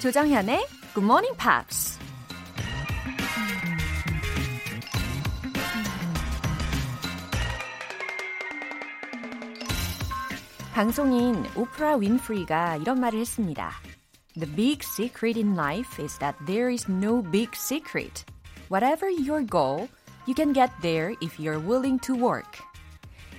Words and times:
조정현의 0.00 0.66
Good 0.94 1.04
Morning 1.04 1.36
Pops. 1.36 1.98
방송인 10.72 11.44
오프라 11.54 11.96
윈프리가 11.96 12.76
이런 12.76 12.98
말을 12.98 13.20
했습니다. 13.20 13.70
The 14.34 14.50
big 14.56 14.80
secret 14.82 15.38
in 15.38 15.52
life 15.52 16.02
is 16.02 16.18
that 16.18 16.36
there 16.46 16.72
is 16.72 16.90
no 16.90 17.22
big 17.22 17.50
secret. 17.54 18.24
Whatever 18.70 19.10
your 19.10 19.46
goal, 19.46 19.88
you 20.26 20.34
can 20.34 20.52
get 20.52 20.70
there 20.82 21.14
if 21.22 21.38
you're 21.38 21.60
willing 21.60 22.00
to 22.00 22.14
work. 22.14 22.60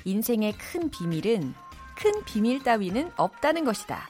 인생의 0.05 0.53
큰 0.58 0.89
비밀은 0.89 1.53
큰 1.95 2.23
비밀 2.26 2.63
따위는 2.63 3.12
없다는 3.16 3.63
것이다. 3.66 4.09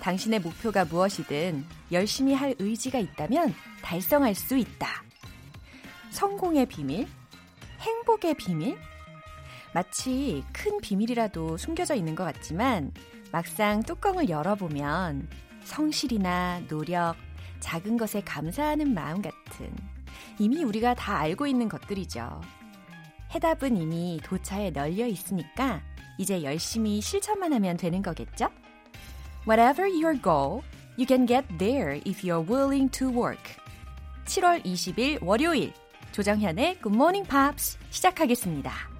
당신의 0.00 0.40
목표가 0.40 0.84
무엇이든 0.84 1.64
열심히 1.90 2.34
할 2.34 2.54
의지가 2.58 2.98
있다면 2.98 3.54
달성할 3.82 4.34
수 4.34 4.56
있다. 4.56 5.02
성공의 6.10 6.66
비밀? 6.66 7.06
행복의 7.80 8.34
비밀? 8.34 8.78
마치 9.74 10.44
큰 10.52 10.78
비밀이라도 10.80 11.56
숨겨져 11.56 11.94
있는 11.94 12.14
것 12.14 12.24
같지만 12.24 12.92
막상 13.32 13.82
뚜껑을 13.82 14.28
열어보면 14.28 15.28
성실이나 15.64 16.62
노력, 16.68 17.16
작은 17.60 17.96
것에 17.96 18.22
감사하는 18.22 18.94
마음 18.94 19.20
같은 19.20 19.74
이미 20.38 20.64
우리가 20.64 20.94
다 20.94 21.18
알고 21.18 21.46
있는 21.46 21.68
것들이죠. 21.68 22.40
해답은 23.34 23.76
이미 23.76 24.20
도차에 24.22 24.70
널려 24.70 25.06
있으니까 25.06 25.82
이제 26.18 26.42
열심히 26.42 27.00
실천만 27.00 27.52
하면 27.52 27.76
되는 27.76 28.02
거겠죠? 28.02 28.48
Whatever 29.46 29.88
your 29.88 30.20
goal, 30.20 30.62
you 30.96 31.06
can 31.06 31.26
get 31.26 31.46
there 31.58 32.00
if 32.06 32.22
you're 32.26 32.44
willing 32.48 32.90
to 32.90 33.08
work. 33.08 33.42
7월 34.24 34.64
20일 34.64 35.22
월요일 35.22 35.72
조정현의 36.12 36.80
Good 36.82 36.96
Morning 36.96 37.28
Pops 37.28 37.78
시작하겠습니다. 37.90 38.95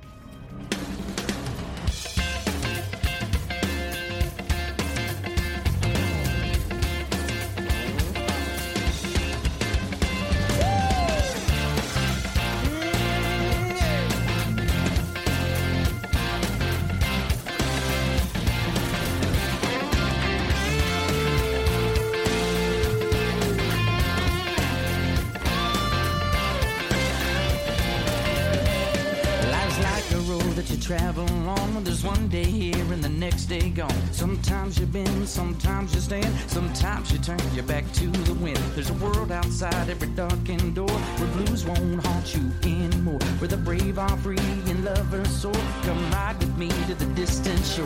Sometimes 34.35 34.77
you 34.79 34.85
bend, 34.85 35.27
sometimes 35.27 35.93
you 35.95 36.01
stand, 36.01 36.33
sometimes 36.47 37.11
you 37.11 37.19
turn 37.19 37.39
your 37.53 37.63
back 37.63 37.89
to 37.93 38.07
the 38.07 38.33
wind. 38.35 38.59
There's 38.75 38.89
a 38.89 38.93
world 38.95 39.31
outside 39.31 39.89
every 39.89 40.09
darkened 40.09 40.75
door 40.75 40.89
where 40.89 41.29
blues 41.35 41.65
won't 41.65 42.05
haunt 42.05 42.35
you 42.35 42.51
anymore. 42.63 43.19
Where 43.39 43.47
the 43.47 43.57
brave 43.57 43.97
are 43.97 44.17
free 44.17 44.37
and 44.67 44.83
lovers 44.83 45.29
soar. 45.29 45.53
Come 45.83 46.11
ride 46.11 46.37
with 46.39 46.57
me 46.57 46.69
to 46.87 46.95
the 46.95 47.05
distant 47.15 47.63
shore. 47.65 47.85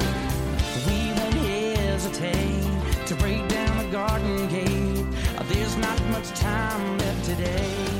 We 0.88 1.12
won't 1.18 1.36
hesitate 1.36 3.08
to 3.08 3.16
break 3.16 3.48
down 3.48 3.78
the 3.78 3.92
garden 3.92 4.48
gate. 4.50 5.06
There's 5.48 5.78
not 5.78 6.02
much 6.10 6.30
time 6.40 6.98
left 6.98 7.26
today. 7.26 7.96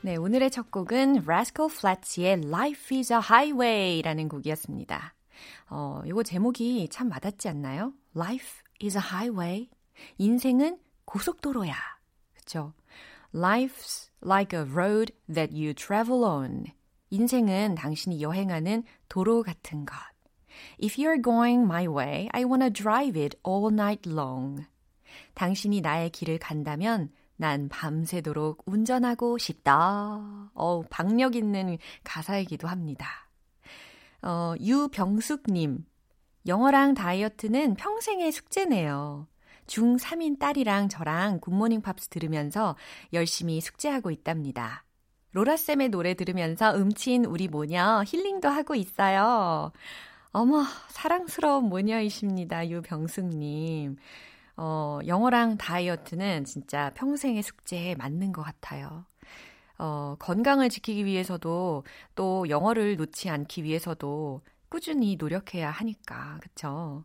네, 0.00 0.16
오늘의 0.16 0.50
첫 0.50 0.70
곡은 0.70 1.24
Rascal 1.26 1.70
Flatts의 1.70 2.44
Life 2.44 2.94
is 2.94 3.12
a 3.12 3.20
Highway라는 3.20 4.28
곡이었습니다. 4.28 5.14
어, 5.69 6.01
이거 6.05 6.23
제목이 6.23 6.87
참 6.89 7.11
와닿지 7.11 7.47
않나요? 7.47 7.93
Life 8.15 8.61
is 8.83 8.97
a 8.97 9.03
highway. 9.03 9.69
인생은 10.17 10.79
고속도로야. 11.05 11.75
그쵸? 12.33 12.73
Life's 13.33 14.09
like 14.23 14.57
a 14.57 14.65
road 14.65 15.13
that 15.31 15.53
you 15.53 15.73
travel 15.73 16.23
on. 16.23 16.65
인생은 17.11 17.75
당신이 17.75 18.21
여행하는 18.21 18.83
도로 19.07 19.43
같은 19.43 19.85
것. 19.85 19.95
If 20.81 20.97
you're 20.97 21.21
going 21.21 21.63
my 21.63 21.87
way, 21.87 22.29
I 22.31 22.43
wanna 22.43 22.71
drive 22.71 23.19
it 23.19 23.37
all 23.47 23.71
night 23.71 24.09
long. 24.09 24.65
당신이 25.33 25.81
나의 25.81 26.09
길을 26.09 26.39
간다면 26.39 27.11
난 27.35 27.69
밤새도록 27.69 28.63
운전하고 28.65 29.37
싶다. 29.37 30.49
어, 30.53 30.81
박력 30.89 31.35
있는 31.35 31.77
가사이기도 32.03 32.67
합니다. 32.67 33.28
어, 34.21 34.53
유병숙님. 34.59 35.85
영어랑 36.47 36.93
다이어트는 36.93 37.75
평생의 37.75 38.31
숙제네요. 38.31 39.27
중3인 39.67 40.39
딸이랑 40.39 40.89
저랑 40.89 41.39
굿모닝 41.39 41.81
팝스 41.81 42.09
들으면서 42.09 42.75
열심히 43.13 43.61
숙제하고 43.61 44.09
있답니다. 44.11 44.83
로라쌤의 45.31 45.89
노래 45.89 46.15
들으면서 46.15 46.75
음치인 46.75 47.25
우리 47.25 47.47
모녀 47.47 48.03
힐링도 48.05 48.49
하고 48.49 48.73
있어요. 48.73 49.71
어머, 50.31 50.63
사랑스러운 50.89 51.65
모녀이십니다. 51.65 52.67
유병숙님. 52.67 53.97
어, 54.57 54.99
영어랑 55.05 55.57
다이어트는 55.57 56.45
진짜 56.45 56.91
평생의 56.95 57.43
숙제가 57.43 57.95
맞는 57.95 58.31
것 58.31 58.41
같아요. 58.41 59.05
어, 59.79 60.15
건강을 60.19 60.69
지키기 60.69 61.05
위해서도 61.05 61.83
또 62.15 62.49
영어를 62.49 62.97
놓지 62.97 63.29
않기 63.29 63.63
위해서도 63.63 64.41
꾸준히 64.69 65.15
노력해야 65.15 65.71
하니까, 65.71 66.37
그쵸? 66.41 67.03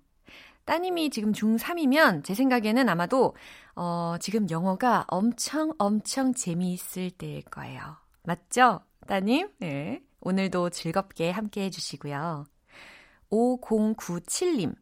따님이 0.64 1.10
지금 1.10 1.32
중3이면 1.32 2.24
제 2.24 2.34
생각에는 2.34 2.88
아마도, 2.88 3.34
어, 3.76 4.16
지금 4.20 4.48
영어가 4.50 5.04
엄청 5.08 5.72
엄청 5.78 6.32
재미있을 6.34 7.10
때일 7.10 7.42
거예요. 7.42 7.96
맞죠? 8.24 8.80
따님? 9.06 9.50
네. 9.58 10.02
오늘도 10.20 10.70
즐겁게 10.70 11.30
함께 11.30 11.64
해주시고요. 11.64 12.46
5097님. 13.30 14.74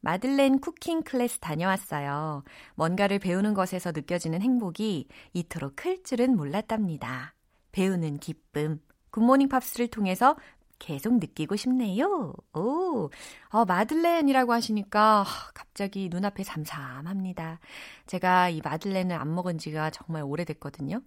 마들렌 0.00 0.60
쿠킹 0.60 1.02
클래스 1.02 1.38
다녀왔어요. 1.38 2.44
뭔가를 2.74 3.18
배우는 3.18 3.54
것에서 3.54 3.92
느껴지는 3.92 4.42
행복이 4.42 5.08
이토록 5.32 5.76
클 5.76 6.02
줄은 6.02 6.36
몰랐답니다. 6.36 7.34
배우는 7.72 8.18
기쁨. 8.18 8.80
굿모닝 9.10 9.48
팝스를 9.48 9.88
통해서 9.88 10.36
계속 10.78 11.18
느끼고 11.18 11.56
싶네요. 11.56 12.32
오, 12.54 13.10
어, 13.50 13.64
마들렌이라고 13.66 14.52
하시니까 14.52 15.24
갑자기 15.54 16.08
눈앞에 16.08 16.42
잠잠합니다. 16.42 17.60
제가 18.06 18.48
이 18.48 18.60
마들렌을 18.64 19.14
안 19.14 19.34
먹은 19.34 19.58
지가 19.58 19.90
정말 19.90 20.22
오래됐거든요. 20.22 21.02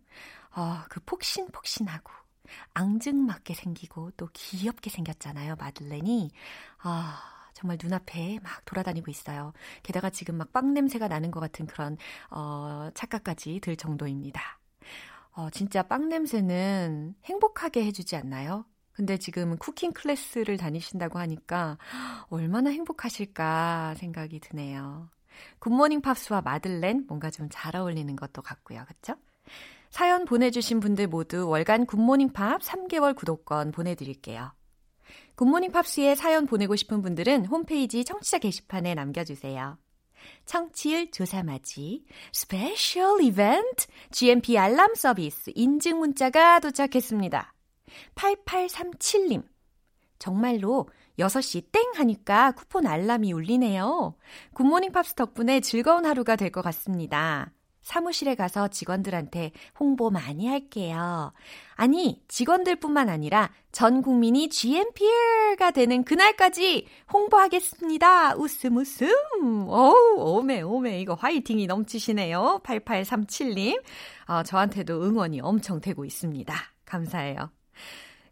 어, 0.55 0.77
그 0.89 0.99
폭신폭신하고 1.05 2.11
앙증맞게 2.73 3.55
생기고 3.55 4.11
또 4.11 4.29
귀엽게 4.33 4.89
생겼잖아요, 4.89 5.55
마들렌이. 5.55 6.29
아, 6.83 7.32
정말 7.63 7.77
눈앞에 7.81 8.39
막 8.43 8.65
돌아다니고 8.65 9.09
있어요. 9.09 9.53
게다가 9.83 10.09
지금 10.09 10.35
막 10.35 10.51
빵 10.51 10.73
냄새가 10.73 11.07
나는 11.07 11.31
것 11.31 11.39
같은 11.39 11.65
그런 11.65 11.97
어, 12.29 12.89
착각까지 12.93 13.59
들 13.61 13.75
정도입니다. 13.77 14.59
어, 15.31 15.49
진짜 15.49 15.81
빵 15.81 16.09
냄새는 16.09 17.15
행복하게 17.23 17.85
해주지 17.85 18.15
않나요? 18.17 18.65
근데 18.91 19.17
지금 19.17 19.57
cooking 19.57 19.93
class를 19.93 20.57
다니신다고 20.57 21.17
하니까 21.19 21.77
얼마나 22.29 22.69
행복하실까 22.69 23.95
생각이 23.95 24.39
드네요. 24.41 25.09
굿모닝 25.59 26.01
팝스와 26.01 26.41
마들렌 26.41 27.05
뭔가 27.07 27.31
좀 27.31 27.47
잘 27.49 27.75
어울리는 27.77 28.13
것도 28.15 28.41
같고요. 28.43 28.83
그쵸? 28.87 29.15
사연 29.89 30.25
보내주신 30.25 30.79
분들 30.81 31.07
모두 31.07 31.47
월간 31.47 31.85
굿모닝 31.87 32.33
팝스 32.33 32.61
3개월 32.61 33.15
구독권 33.15 33.71
보내드릴게요. 33.71 34.51
굿모닝 35.35 35.71
팝스에 35.71 36.15
사연 36.15 36.45
보내고 36.45 36.75
싶은 36.75 37.01
분들은 37.01 37.45
홈페이지 37.47 38.03
청취자 38.05 38.37
게시판에 38.39 38.93
남겨주세요. 38.95 39.77
청취율 40.45 41.11
조사맞이 41.11 42.05
special 42.31 43.21
이벤트 43.21 43.87
GMP 44.11 44.57
알람 44.57 44.95
서비스 44.95 45.51
인증 45.55 45.97
문자가 45.99 46.59
도착했습니다. 46.59 47.53
8837님. 48.15 49.43
정말로 50.19 50.87
6시 51.19 51.71
땡 51.71 51.91
하니까 51.95 52.51
쿠폰 52.53 52.87
알람이 52.87 53.33
울리네요. 53.33 54.15
굿모닝 54.53 54.91
팝스 54.93 55.15
덕분에 55.15 55.59
즐거운 55.59 56.05
하루가 56.05 56.35
될 56.35 56.51
것 56.51 56.61
같습니다. 56.61 57.51
사무실에 57.83 58.35
가서 58.35 58.69
직원들한테 58.69 59.51
홍보 59.79 60.09
많이 60.09 60.47
할게요. 60.47 61.33
아니, 61.75 62.21
직원들뿐만 62.27 63.09
아니라 63.09 63.51
전 63.71 64.01
국민이 64.01 64.49
GMPer가 64.49 65.71
되는 65.71 66.03
그날까지 66.03 66.87
홍보하겠습니다. 67.11 68.35
웃음 68.35 68.77
웃음. 68.77 69.09
어우, 69.67 70.15
오메 70.17 70.61
오메 70.61 71.01
이거 71.01 71.13
화이팅이 71.13 71.67
넘치시네요. 71.67 72.61
8837님. 72.63 73.81
어, 74.27 74.43
저한테도 74.43 75.03
응원이 75.03 75.41
엄청 75.41 75.81
되고 75.81 76.05
있습니다. 76.05 76.55
감사해요. 76.85 77.51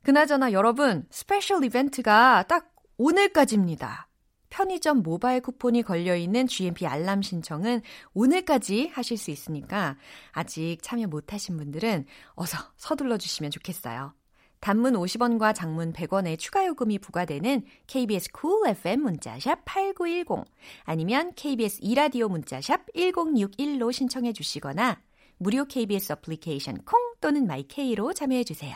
그나저나 0.03 0.51
여러분, 0.51 1.05
special 1.09 1.63
이벤트가 1.63 2.43
딱 2.47 2.71
오늘까지입니다. 2.97 4.07
편의점 4.51 5.01
모바일 5.01 5.41
쿠폰이 5.41 5.81
걸려있는 5.81 6.45
GMP 6.45 6.85
알람 6.85 7.23
신청은 7.23 7.81
오늘까지 8.13 8.91
하실 8.93 9.17
수 9.17 9.31
있으니까 9.31 9.97
아직 10.31 10.77
참여 10.83 11.07
못하신 11.07 11.57
분들은 11.57 12.05
어서 12.35 12.57
서둘러 12.77 13.17
주시면 13.17 13.49
좋겠어요. 13.49 14.13
단문 14.59 14.93
50원과 14.93 15.55
장문 15.55 15.91
100원의 15.91 16.37
추가 16.37 16.67
요금이 16.67 16.99
부과되는 16.99 17.63
KBS 17.87 18.29
cool 18.39 18.69
FM 18.69 19.01
문자샵 19.01 19.65
8910 19.65 20.45
아니면 20.83 21.33
KBS 21.35 21.79
2라디오 21.81 22.29
문자샵 22.29 22.93
1061로 22.93 23.91
신청해 23.91 24.33
주시거나 24.33 25.01
무료 25.39 25.65
KBS 25.65 26.13
어플리케이션 26.13 26.83
콩 26.85 26.99
또는 27.19 27.47
마이케이로 27.47 28.13
참여해 28.13 28.43
주세요. 28.43 28.75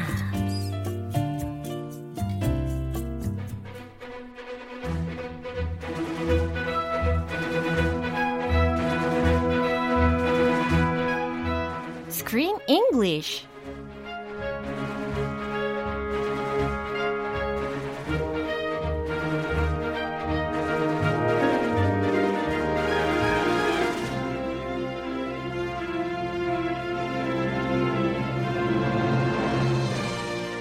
English. 13.11 13.45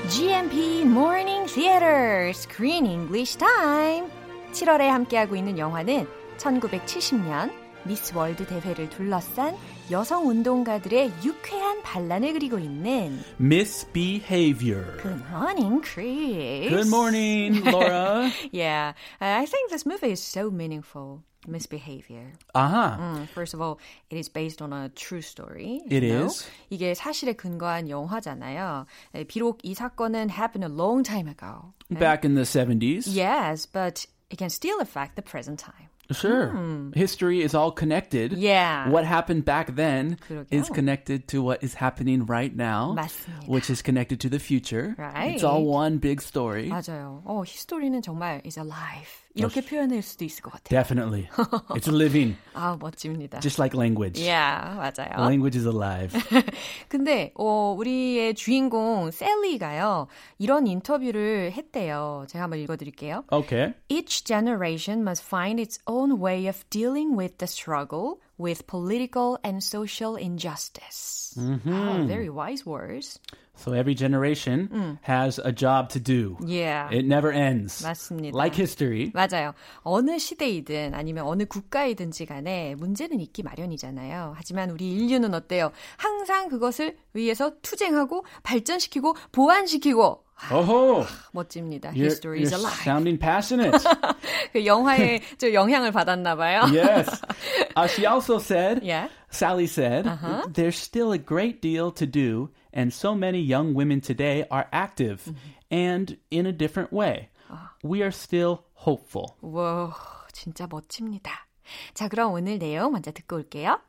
GMP 0.08 0.84
Morning 0.84 1.46
Theater 1.46 2.32
Screen 2.34 2.84
English 2.84 3.36
Time. 3.38 4.10
7월에 4.52 4.88
함께하고 4.88 5.36
있는 5.36 5.56
영화는 5.56 6.08
1970년 6.38 7.69
미스 7.85 8.15
월드 8.15 8.47
대회를 8.47 8.89
둘러싼 8.89 9.55
여성 9.91 10.27
운동가들의 10.27 11.11
유쾌한 11.23 11.83
반란을 11.83 12.33
그리고 12.33 12.57
있는 12.57 13.19
Misbehavior. 13.39 14.97
Good 15.01 15.21
morning, 15.29 15.81
Chris. 15.83 16.69
Good 16.69 16.87
morning, 16.87 17.63
Laura. 17.63 18.31
yeah, 18.51 18.93
I 19.19 19.45
think 19.45 19.69
this 19.69 19.85
movie 19.85 20.11
is 20.11 20.21
so 20.21 20.49
meaningful. 20.49 21.21
Misbehavior. 21.47 22.33
Aha. 22.55 22.97
Mm, 22.99 23.27
first 23.29 23.53
of 23.53 23.61
all, 23.61 23.77
it 24.09 24.17
is 24.17 24.29
based 24.29 24.63
on 24.63 24.73
a 24.73 24.89
true 24.89 25.21
story. 25.21 25.81
It 25.87 26.01
you 26.01 26.13
know? 26.13 26.25
is. 26.25 26.43
이게 26.71 26.95
사실에 26.95 27.33
근거한 27.33 27.87
영화잖아요. 27.89 28.87
에, 29.13 29.23
비록 29.25 29.59
이 29.61 29.75
사건은 29.75 30.31
happened 30.31 30.65
a 30.65 30.73
long 30.75 31.03
time 31.03 31.27
ago. 31.27 31.73
Back 31.91 32.25
in 32.25 32.33
the 32.33 32.45
70s. 32.45 33.05
Yes, 33.05 33.67
but 33.67 34.07
it 34.31 34.37
can 34.39 34.49
still 34.49 34.79
affect 34.81 35.15
the 35.15 35.21
present 35.21 35.59
time. 35.59 35.88
Sure. 36.11 36.53
History 36.93 37.41
is 37.41 37.55
all 37.55 37.71
connected. 37.71 38.33
Yeah. 38.33 38.89
What 38.89 39.05
happened 39.05 39.43
back 39.43 39.73
then 39.75 40.17
is 40.51 40.69
그러게요. 40.69 40.75
connected 40.75 41.27
to 41.29 41.41
what 41.41 41.63
is 41.63 41.73
happening 41.73 42.27
right 42.27 42.55
now, 42.55 42.93
맞습니다. 42.95 43.47
which 43.49 43.71
is 43.71 43.81
connected 43.81 44.19
to 44.19 44.29
the 44.29 44.37
future. 44.37 44.93
It's 44.99 45.43
all 45.43 45.65
Right. 45.65 45.65
one 45.65 45.97
big 45.97 46.21
story. 46.21 46.69
맞아요. 46.69 47.23
어, 47.25 47.41
히스토리는 47.43 48.03
정말 48.03 48.41
is 48.45 48.59
alive. 48.59 49.09
이렇게 49.37 49.59
표현할 49.59 50.01
수도 50.01 50.23
있을 50.23 50.41
것 50.43 50.53
같아요. 50.53 50.69
Definitely. 50.79 51.27
it's 51.75 51.89
living, 51.91 52.37
아, 52.53 52.77
멋집니다. 52.79 53.41
just 53.41 53.59
like 53.59 53.75
language. 53.75 54.17
yeah, 54.21 54.77
맞아요. 54.77 55.19
Language 55.19 55.57
is 55.57 55.65
alive. 55.67 56.13
근데 56.87 57.33
어 57.35 57.75
우리의 57.77 58.33
주인공 58.35 59.11
셀리가요. 59.11 60.07
이런 60.39 60.67
인터뷰를 60.67 61.51
했대요. 61.51 62.25
제가 62.29 62.43
한번 62.45 62.59
읽어 62.59 62.77
드릴게요. 62.77 63.25
Okay. 63.31 63.73
Each 63.89 64.23
generation 64.23 65.01
must 65.01 65.25
find 65.25 65.59
its 65.59 65.79
own 65.85 65.98
way 66.08 66.46
of 66.46 66.64
dealing 66.70 67.16
with 67.16 67.38
the 67.38 67.46
struggle 67.46 68.20
with 68.38 68.66
political 68.66 69.38
and 69.44 69.62
social 69.62 70.16
injustice. 70.16 71.36
Wow, 71.36 72.06
very 72.06 72.28
wise 72.28 72.64
words. 72.64 73.20
So 73.54 73.72
every 73.74 73.94
generation 73.94 74.98
has 75.02 75.38
a 75.38 75.52
job 75.52 75.90
to 75.90 76.00
do. 76.00 76.38
Yeah. 76.40 76.88
It 76.90 77.04
never 77.04 77.30
ends. 77.30 77.84
맞습니다. 77.84 78.34
Like 78.34 78.56
history. 78.56 79.12
맞아요. 79.12 79.52
어느 79.82 80.18
시대이든 80.18 80.94
아니면 80.94 81.26
어느 81.26 81.44
국가이든지 81.44 82.24
간에 82.24 82.74
문제는 82.76 83.20
있기 83.20 83.42
마련이잖아요. 83.42 84.32
하지만 84.34 84.70
우리 84.70 84.90
인류는 84.90 85.34
어때요? 85.34 85.72
항상 85.98 86.48
그것을 86.48 86.96
위해서 87.12 87.52
투쟁하고 87.60 88.24
발전시키고 88.42 89.14
보완시키고 89.32 90.24
Oh, 90.51 91.07
멋집니다. 91.33 91.91
you're, 91.95 92.05
History 92.09 92.41
is 92.43 92.51
you're 92.51 92.59
alive. 92.59 92.73
sounding 92.83 93.17
passionate. 93.17 93.73
그 94.51 94.65
영화에 94.65 95.21
좀 95.37 95.53
영향을 95.53 95.91
받았나 95.91 96.35
봐요. 96.35 96.61
yes. 96.73 97.07
Uh, 97.75 97.87
she 97.87 98.05
also 98.05 98.37
said, 98.37 98.83
Yeah. 98.83 99.07
Sally 99.31 99.65
said, 99.67 100.05
Uh-huh. 100.07 100.43
there's 100.51 100.77
still 100.77 101.11
a 101.13 101.17
great 101.17 101.61
deal 101.61 101.89
to 101.93 102.05
do, 102.05 102.49
and 102.73 102.91
so 102.93 103.15
many 103.15 103.39
young 103.39 103.73
women 103.73 104.01
today 104.01 104.45
are 104.51 104.67
active 104.73 105.23
Mm-hmm. 105.25 105.37
and 105.71 106.17
in 106.31 106.45
a 106.45 106.51
different 106.51 106.91
way. 106.91 107.29
Ah. 107.49 107.71
We 107.83 108.03
are 108.03 108.11
still 108.11 108.65
hopeful. 108.73 109.35
와, 109.41 109.95
진짜 110.33 110.67
멋집니다. 110.67 111.47
자, 111.93 112.07
그럼 112.09 112.33
오늘 112.33 112.59
내용 112.59 112.91
먼저 112.91 113.11
듣고 113.11 113.37
올게요. 113.37 113.79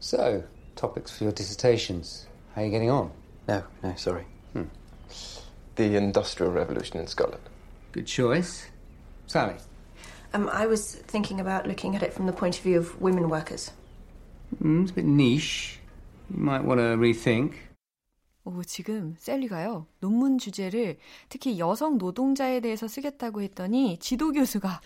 So, 0.00 0.42
topics 0.76 1.12
for 1.14 1.24
your 1.24 1.34
dissertations. 1.34 2.26
How 2.56 2.62
are 2.62 2.64
you 2.66 2.70
getting 2.72 2.90
on? 2.90 3.10
No, 3.46 3.62
no, 3.82 3.92
sorry. 3.96 4.24
the 5.79 5.95
Industrial 5.95 6.51
Revolution 6.51 6.99
in 6.99 7.07
Scotland. 7.07 7.41
Good 7.93 8.05
choice. 8.05 8.67
Sally? 9.27 9.55
Um, 10.33 10.49
I 10.51 10.65
was 10.67 10.95
thinking 10.95 11.39
about 11.39 11.67
looking 11.67 11.95
at 11.95 12.03
it 12.03 12.13
from 12.13 12.25
the 12.25 12.33
point 12.33 12.57
of 12.57 12.63
view 12.63 12.77
of 12.77 13.01
women 13.01 13.29
workers. 13.29 13.71
Mm, 14.61 14.83
it's 14.83 14.91
a 14.91 14.95
bit 14.95 15.05
niche. 15.05 15.79
You 16.29 16.43
might 16.43 16.65
want 16.65 16.79
to 16.81 16.97
rethink. 16.97 17.53
오, 18.45 18.63
지금 18.63 19.15
셀리가요. 19.17 19.85
논문 19.99 20.37
주제를 20.37 20.97
특히 21.27 21.59
여성 21.59 21.97
노동자에 21.97 22.61
대해서 22.61 22.87
쓰겠다고 22.87 23.41
했더니 23.41 23.97
지도 23.99 24.31
교수가 24.31 24.81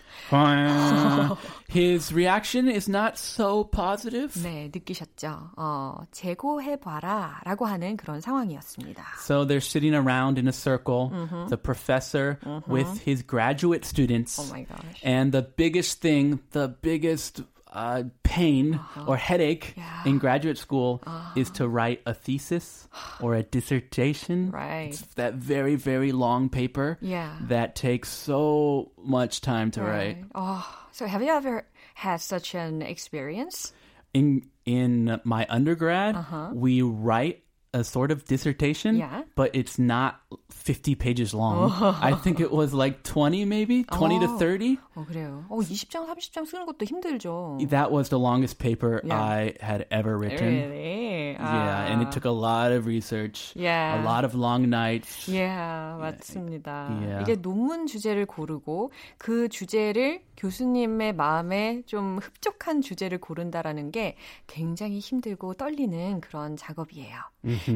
His 1.70 2.12
reaction 2.12 2.68
is 2.68 2.90
not 2.90 3.14
so 3.16 3.70
positive. 3.70 4.42
네, 4.42 4.70
느끼셨죠. 4.74 5.50
어, 5.56 6.02
재고해 6.10 6.76
봐라 6.80 7.40
라고 7.44 7.64
하는 7.66 7.96
그런 7.96 8.20
상황이었습니다. 8.20 9.02
So 9.20 9.46
they're 9.46 9.58
sitting 9.58 9.94
around 9.94 10.38
in 10.38 10.48
a 10.48 10.52
circle, 10.52 11.10
the 11.48 11.56
professor 11.56 12.38
with 12.68 13.00
his 13.06 13.24
graduate 13.26 13.84
students. 13.86 14.38
Oh 14.38 14.52
my 14.52 14.64
gosh. 14.64 15.00
And 15.04 15.32
the 15.32 15.46
biggest 15.56 16.00
thing, 16.00 16.40
the 16.50 16.68
biggest 16.82 17.42
uh, 17.74 18.04
pain 18.22 18.74
uh-huh. 18.74 19.04
or 19.08 19.16
headache 19.16 19.74
Yeah. 19.76 20.02
in 20.06 20.18
graduate 20.18 20.56
school 20.58 21.02
uh-huh. 21.06 21.32
is 21.36 21.50
to 21.58 21.68
write 21.68 22.00
a 22.06 22.14
thesis 22.14 22.88
or 23.20 23.34
a 23.34 23.42
dissertation. 23.42 24.50
Right. 24.50 24.88
It's 24.94 25.02
that 25.14 25.34
very, 25.34 25.74
very 25.74 26.12
long 26.12 26.48
paper 26.48 26.98
Yeah. 27.00 27.36
that 27.48 27.74
takes 27.74 28.08
so 28.10 28.92
much 28.96 29.40
time 29.40 29.70
to 29.72 29.82
write. 29.82 30.24
Oh, 30.34 30.64
so 30.92 31.06
have 31.06 31.22
you 31.22 31.30
ever 31.30 31.66
had 31.94 32.20
such 32.20 32.54
an 32.54 32.82
experience? 32.82 33.72
In 34.14 34.48
in 34.64 35.20
my 35.24 35.44
undergrad, 35.50 36.16
uh-huh. 36.16 36.50
we 36.54 36.80
write 36.80 37.42
a 37.74 37.82
sort 37.82 38.12
of 38.12 38.24
dissertation, 38.24 38.96
Yeah. 38.96 39.24
but 39.34 39.50
it's 39.54 39.78
not 39.78 40.20
50 40.54 40.94
pages 40.94 41.34
long. 41.34 41.70
I 42.00 42.14
think 42.22 42.40
it 42.40 42.50
was 42.52 42.72
like 42.72 43.02
20 43.02 43.44
maybe, 43.44 43.84
20 43.84 44.18
to 44.20 44.26
Oh. 44.26 44.38
30. 44.38 44.78
어, 44.94 45.04
그래요. 45.04 45.44
어, 45.50 45.58
20장, 45.60 46.06
30장 46.06 46.46
쓰는 46.46 46.64
것도 46.66 46.86
힘들죠. 46.86 47.58
That 47.68 47.90
was 47.92 48.08
the 48.08 48.18
longest 48.18 48.58
paper 48.58 49.00
Yeah. 49.04 49.20
I 49.20 49.54
had 49.60 49.86
ever 49.90 50.16
written. 50.16 50.48
Really? 50.48 51.34
Yeah, 51.34 51.90
and 51.90 52.00
it 52.02 52.10
took 52.12 52.24
a 52.24 52.30
lot 52.32 52.70
of 52.72 52.86
research, 52.86 53.52
Yeah. 53.56 54.00
a 54.00 54.04
lot 54.06 54.24
of 54.24 54.34
long 54.38 54.68
nights. 54.70 55.28
Yeah, 55.28 55.98
맞습니다. 56.00 56.88
Yeah. 57.02 57.22
이게 57.22 57.36
논문 57.40 57.86
주제를 57.86 58.24
고르고 58.26 58.92
그 59.18 59.48
주제를 59.48 60.22
교수님의 60.36 61.14
마음에 61.14 61.82
좀 61.86 62.18
흡족한 62.18 62.80
주제를 62.82 63.18
고른다라는 63.18 63.90
게 63.90 64.16
굉장히 64.46 64.98
힘들고 64.98 65.54
떨리는 65.54 66.20
그런 66.20 66.56
작업이에요. 66.56 67.16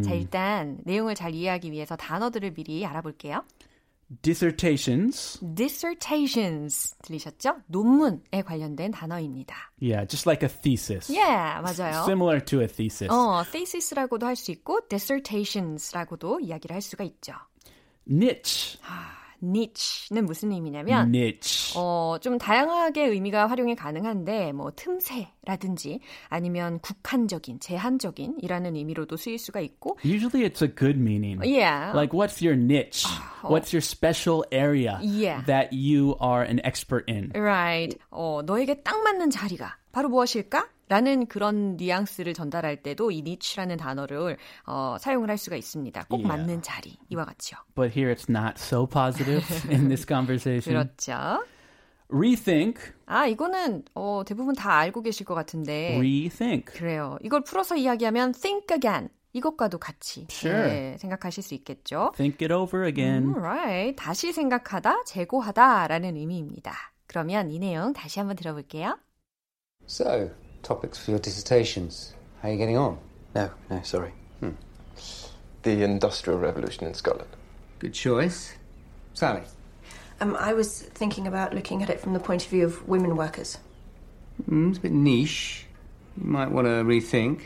자, 0.02 0.12
일단 0.14 0.78
내용을 0.84 1.14
잘 1.14 1.34
이해하기 1.34 1.70
위해서 1.72 1.94
단어들을 1.96 2.54
미리 2.54 2.67
알아볼게요. 2.86 3.44
Dissertations, 4.22 5.38
dissertations 5.54 6.96
들리셨죠? 7.02 7.56
논문에 7.66 8.40
관련된 8.42 8.90
단어입니다. 8.90 9.54
yeah, 9.82 10.06
just 10.08 10.26
like 10.26 10.42
a 10.42 10.48
thesis. 10.48 11.10
Yeah, 11.10 11.60
맞아요. 11.60 12.04
Similar 12.04 12.40
to 12.46 12.62
a 12.62 12.66
thesis. 12.68 13.08
어, 13.12 13.44
thesis라고도 13.52 14.24
할 14.24 14.34
수 14.34 14.50
있고 14.52 14.80
dissertations라고도 14.88 16.40
이야기를 16.40 16.72
할 16.74 16.80
수가 16.80 17.04
있죠. 17.04 17.34
Niche. 18.08 18.78
Niche는 19.42 20.26
무슨 20.26 20.52
의미냐면 20.52 21.08
Niche. 21.14 21.74
어, 21.76 22.16
좀 22.20 22.38
다양하게 22.38 23.06
의미가 23.06 23.46
활용이 23.46 23.74
가능한데 23.76 24.52
뭐 24.52 24.70
틈새라든지 24.74 26.00
아니면 26.28 26.78
국한적인, 26.80 27.60
제한적인이라는 27.60 28.76
의미로도 28.76 29.16
쓰일 29.16 29.38
수가 29.38 29.60
있고 29.60 29.98
Usually 30.04 30.48
it's 30.48 30.62
a 30.62 30.68
good 30.68 30.98
meaning. 30.98 31.40
yeah. 31.44 31.92
Like, 31.94 32.12
what's 32.12 32.42
your 32.42 32.56
niche? 32.56 33.04
What's 33.42 33.72
your 33.72 33.80
special 33.82 34.44
area 34.52 34.98
Yeah. 35.02 35.42
that 35.46 35.72
you 35.72 36.16
are 36.20 36.42
an 36.42 36.60
expert 36.64 37.04
in? 37.08 37.30
right. 37.34 37.96
어, 38.10 38.42
너에게 38.44 38.82
딱 38.82 39.02
맞는 39.02 39.30
자리가 39.30 39.76
바로 39.98 40.08
무엇일까? 40.10 40.68
라는 40.88 41.26
그런 41.26 41.76
뉘앙스를 41.76 42.32
전달할 42.32 42.84
때도 42.84 43.10
이 43.10 43.18
niche라는 43.18 43.76
단어를 43.78 44.36
어, 44.64 44.96
사용을 45.00 45.28
할 45.28 45.36
수가 45.36 45.56
있습니다. 45.56 46.04
꼭 46.08 46.18
Yeah. 46.20 46.28
맞는 46.28 46.62
자리 46.62 46.96
이와 47.08 47.24
같이요. 47.24 47.58
But 47.74 47.98
here 47.98 48.14
it's 48.14 48.30
not 48.30 48.54
so 48.62 48.86
positive 48.86 49.42
in 49.74 49.88
this 49.88 50.06
conversation. 50.06 50.72
그렇죠. 50.86 51.44
Rethink. 52.10 52.80
아, 53.06 53.26
이거는 53.26 53.82
어, 53.96 54.22
대부분 54.24 54.54
다 54.54 54.72
알고 54.76 55.02
계실 55.02 55.26
것 55.26 55.34
같은데 55.34 55.96
Rethink. 55.98 56.66
그래요. 56.78 57.18
이걸 57.22 57.42
풀어서 57.42 57.74
이야기하면 57.74 58.30
think 58.32 58.72
again. 58.72 59.08
이것과도 59.32 59.78
같이 59.78 60.28
Sure. 60.30 60.68
네, 60.68 60.96
생각하실 60.98 61.42
수 61.42 61.54
있겠죠. 61.54 62.12
Think 62.16 62.44
it 62.46 62.54
over 62.54 62.86
again. 62.86 63.34
Alright. 63.34 63.96
다시 63.96 64.32
생각하다, 64.32 65.02
재고하다라는 65.06 66.16
의미입니다. 66.16 66.72
그러면 67.08 67.50
이 67.50 67.58
내용 67.58 67.92
다시 67.92 68.20
한번 68.20 68.36
들어볼게요. 68.36 68.96
So, 69.87 70.31
topics 70.63 70.97
for 70.97 71.11
your 71.11 71.19
dissertations. 71.19 72.13
How 72.41 72.49
are 72.49 72.51
you 72.51 72.57
getting 72.57 72.77
on? 72.77 72.97
No, 73.35 73.51
no, 73.69 73.81
sorry. 73.83 74.13
The 75.63 75.83
Industrial 75.83 76.37
Revolution 76.39 76.85
in 76.87 76.93
Scotland. 76.93 77.29
Good 77.79 77.93
choice. 77.93 78.53
Sally? 79.13 79.43
Um, 80.19 80.35
I 80.37 80.53
was 80.53 80.81
thinking 80.81 81.25
about 81.27 81.53
looking 81.53 81.81
at 81.83 81.89
it 81.89 81.99
from 82.01 82.13
the 82.13 82.19
point 82.19 82.43
of 82.43 82.49
view 82.49 82.65
of 82.65 82.87
women 82.87 83.15
workers. 83.15 83.57
Mm, 84.49 84.69
it's 84.69 84.77
a 84.79 84.81
bit 84.81 84.91
niche. 84.91 85.65
You 86.17 86.25
might 86.29 86.51
want 86.51 86.67
to 86.67 86.83
rethink. 86.83 87.41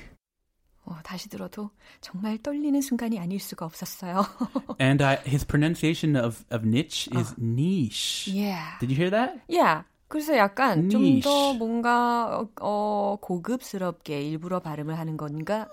어, 0.87 0.95
다시 1.03 1.27
들어도 1.29 1.71
정말 1.99 2.37
떨리는 2.41 2.79
순간이 2.81 3.19
아닐 3.19 3.39
수가 3.41 3.65
없었어요. 3.65 4.25
And 4.79 5.03
I, 5.03 5.17
his 5.17 5.43
pronunciation 5.43 6.15
of, 6.15 6.45
of 6.49 6.63
niche 6.65 7.09
is 7.13 7.35
niche. 7.37 8.29
yeah. 8.31 8.77
Did 8.79 8.89
you 8.89 8.95
hear 8.95 9.09
that? 9.09 9.37
Yeah. 9.49 9.83
그래서 10.12 10.36
약간 10.36 10.90
좀 10.90 11.02
Niche. 11.02 11.22
더 11.22 11.54
뭔가 11.54 12.38
어, 12.38 12.48
어, 12.60 13.16
고급스럽게 13.22 14.20
일부러 14.20 14.60
발음을 14.60 14.98
하는 14.98 15.16
건가? 15.16 15.68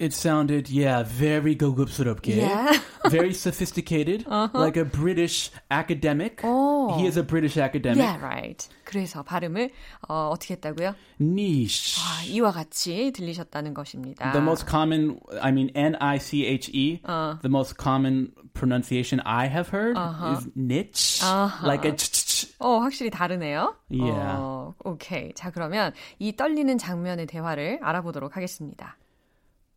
It 0.00 0.14
sounded, 0.14 0.70
yeah, 0.72 1.02
very 1.04 1.56
고급스럽게. 1.58 2.36
Yeah. 2.40 2.80
very 3.10 3.32
sophisticated. 3.32 4.24
Like 4.54 4.78
a 4.78 4.84
British 4.84 5.50
academic. 5.70 6.36
어. 6.42 6.96
He 6.96 7.06
is 7.06 7.18
a 7.18 7.22
British 7.22 7.58
academic. 7.58 8.00
Yeah, 8.00 8.18
right. 8.24 8.66
그래서 8.84 9.24
발음을 9.24 9.72
어, 10.08 10.30
어떻게 10.32 10.54
했다고요? 10.54 10.94
Niche. 11.20 12.00
아, 12.00 12.22
이와 12.28 12.52
같이 12.52 13.12
들리셨다는 13.12 13.74
것입니다. 13.74 14.32
The 14.32 14.40
most 14.40 14.66
common, 14.66 15.18
I 15.42 15.50
mean, 15.50 15.70
N 15.74 15.96
I 16.00 16.18
C 16.18 16.46
H 16.46 16.70
E. 16.72 17.02
The 17.02 17.50
most 17.50 17.76
common 17.76 18.30
pronunciation 18.54 19.20
I 19.26 19.48
have 19.48 19.68
heard 19.68 19.98
is 20.32 20.48
niche, 20.54 21.20
like 21.62 21.84
a 21.84 21.92
ch. 21.96 22.23
어, 22.58 22.78
확실히 22.78 23.10
다르네요. 23.10 23.76
Yeah. 23.90 24.36
어, 24.38 24.74
오케이. 24.84 25.32
자, 25.34 25.50
그러면 25.50 25.92
이 26.18 26.36
떨리는 26.36 26.76
장면의 26.78 27.26
대화를 27.26 27.80
알아보도록 27.82 28.36
하겠습니다. 28.36 28.96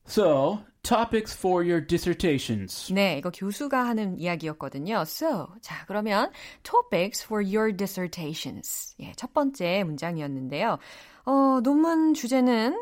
So, 0.08 0.60
topics 0.84 1.38
for 1.38 1.62
your 1.64 1.86
dissertations. 1.86 2.94
네, 2.94 3.18
이거 3.18 3.30
교수가 3.30 3.78
하는 3.78 4.18
이야기였거든요. 4.18 5.02
So, 5.02 5.48
자, 5.62 5.84
그러면 5.86 6.32
topics 6.64 7.26
for 7.26 7.44
your 7.44 7.76
dissertations. 7.76 8.96
예, 9.02 9.12
첫 9.18 9.34
번째 9.34 9.84
문장이었는데요. 9.84 10.78
어, 11.26 11.60
논문 11.62 12.14
주제는 12.14 12.80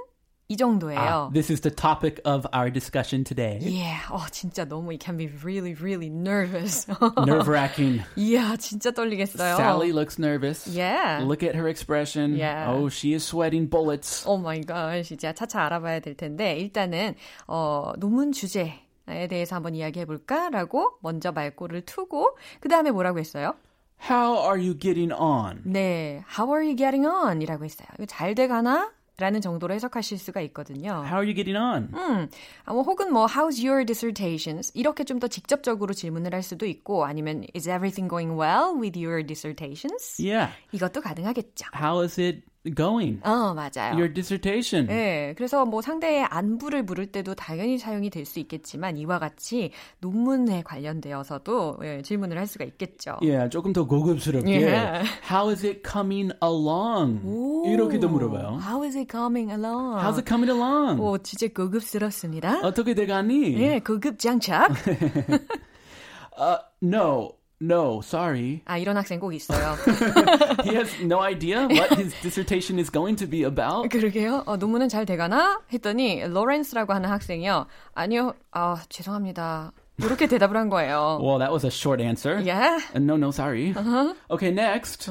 이 0.48 0.56
정도예요. 0.58 1.00
Ah, 1.00 1.30
this 1.34 1.50
is 1.50 1.62
the 1.62 1.74
topic 1.74 2.22
of 2.24 2.46
our 2.54 2.70
discussion 2.70 3.24
today. 3.24 3.58
Yeah, 3.62 3.98
어, 4.12 4.30
진짜 4.30 4.64
너무 4.64 4.94
it 4.94 5.04
can 5.04 5.18
be 5.18 5.28
really, 5.44 5.74
really 5.74 6.08
nervous. 6.10 6.86
Nerve 7.26 7.48
wracking. 7.48 8.04
이야, 8.16 8.56
진짜 8.58 8.92
떨리겠어요. 8.92 9.56
Sally 9.58 9.92
looks 9.92 10.20
nervous. 10.20 10.68
Yeah. 10.68 11.24
Look 11.26 11.42
at 11.42 11.56
her 11.56 11.68
expression. 11.68 12.36
Yeah. 12.38 12.70
Oh, 12.70 12.90
she 12.90 13.14
is 13.14 13.26
sweating 13.26 13.68
bullets. 13.68 14.24
오 14.28 14.38
마이 14.38 14.62
갓, 14.62 15.02
진짜 15.02 15.34
차차 15.34 15.66
알아봐야 15.66 16.00
될 16.00 16.16
텐데 16.16 16.58
일단은 16.60 17.16
어, 17.48 17.94
논문 17.98 18.32
주제에 18.32 19.28
대해서 19.28 19.56
한번 19.56 19.74
이야기해 19.74 20.06
볼까라고 20.06 21.00
먼저 21.02 21.32
말꼬를 21.32 21.82
투고 21.88 22.38
그 22.60 22.70
다음에 22.70 22.92
뭐라고 22.92 23.18
했어요? 23.18 23.56
How 24.08 24.38
are 24.46 24.60
you 24.62 24.78
getting 24.78 25.12
on? 25.12 25.62
네, 25.66 26.24
How 26.38 26.52
are 26.54 26.64
you 26.64 26.76
getting 26.76 27.08
on?이라고 27.08 27.66
했어요. 27.66 27.88
이거 27.98 28.06
잘 28.06 28.36
돼가나? 28.36 28.92
라는 29.18 29.40
정도로 29.42 29.74
해석하실 29.74 30.18
수가 30.20 30.42
있거든요. 30.42 30.90
How 31.06 31.20
are 31.22 31.26
you 31.26 31.34
getting 31.34 31.58
on? 31.58 31.90
음, 31.94 32.30
아, 32.66 32.74
뭐 32.74 32.82
혹은 32.84 33.14
뭐 33.14 33.28
How's 33.28 33.66
your 33.66 33.86
dissertations? 33.86 34.72
이렇게 34.76 35.04
좀 35.04 35.20
더 35.20 35.28
직접적으로 35.30 35.94
질문을 35.94 36.34
할 36.34 36.44
수도 36.44 36.66
있고 36.66 37.06
아니면 37.06 37.46
Is 37.56 37.70
everything 37.70 38.10
going 38.10 38.38
well 38.38 38.76
with 38.78 39.00
your 39.00 39.26
dissertations? 39.26 40.22
Yeah. 40.22 40.52
이것도 40.74 41.02
가능하겠죠. 41.02 41.68
How 41.74 42.04
is 42.04 42.20
it 42.20 42.42
going? 42.74 43.20
어, 43.24 43.54
맞아요. 43.54 43.94
Your 43.94 44.14
dissertation. 44.14 44.88
네, 44.88 45.34
그래서 45.38 45.66
뭐 45.66 45.82
상대의 45.82 46.24
안부를 46.26 46.84
물을 46.84 47.06
때도 47.08 47.36
당연히 47.36 47.78
사용이 47.78 48.10
될 48.10 48.26
수 48.26 48.40
있겠지만 48.40 48.98
이와 48.98 49.20
같이 49.20 49.72
논문에 50.00 50.64
관련되어서도 50.64 51.78
예, 51.84 52.02
질문을 52.02 52.38
할 52.40 52.48
수가 52.48 52.66
있겠죠. 52.66 53.18
Yeah, 53.22 53.50
조금 53.50 53.72
더 53.74 53.86
고급스럽게. 53.86 54.50
Yeah. 54.66 55.08
How 55.30 55.50
is 55.52 55.64
it 55.66 55.84
coming 55.88 56.32
along? 56.44 57.22
오, 57.24 57.66
이렇게도 57.68 58.10
물어봐요. 58.10 58.60
How 58.62 58.84
is 58.84 58.98
it 58.98 59.08
coming 59.12 59.52
along? 59.52 60.02
How's 60.04 60.18
it 60.18 60.26
coming 60.28 60.50
along? 60.52 61.00
오, 61.00 61.18
진짜 61.20 61.48
고급스럽습니다. 61.54 62.62
어떻게 62.64 62.94
돼가니? 62.96 63.56
예, 63.62 63.80
고급 63.80 64.18
장착. 64.18 64.72
Uh, 66.38 66.58
no, 66.82 67.34
no, 67.61 68.01
sorry. 68.03 68.63
아, 68.65 68.79
이런 68.79 68.97
학생 68.97 69.21
꼭 69.21 69.35
있어요. 69.35 69.77
He 70.65 70.75
has 70.75 70.91
no 71.03 71.21
idea 71.21 71.67
what 71.69 71.93
his 71.99 72.15
dissertation 72.23 72.79
is 72.79 72.91
going 72.91 73.17
to 73.17 73.27
be 73.29 73.45
about. 73.45 73.89
그러게요. 73.91 74.45
어, 74.47 74.57
논문은 74.57 74.89
잘 74.89 75.05
돼가나? 75.05 75.61
했더니 75.73 76.23
로렌스라고 76.27 76.95
하는 76.95 77.11
학생이요. 77.11 77.67
아니요, 77.95 78.33
아, 78.53 78.83
죄송합니다. 78.89 79.73
이렇게 79.99 80.27
대답을 80.27 80.57
한 80.57 80.71
거예요. 80.71 81.19
Well, 81.21 81.39
that 81.39 81.53
was 81.53 81.65
a 81.67 81.71
short 81.71 82.03
answer. 82.03 82.41
Yeah. 82.41 82.81
Uh, 82.95 83.01
no, 83.01 83.17
no, 83.17 83.31
sorry. 83.31 83.75
Okay, 84.31 84.51
next. 84.51 85.11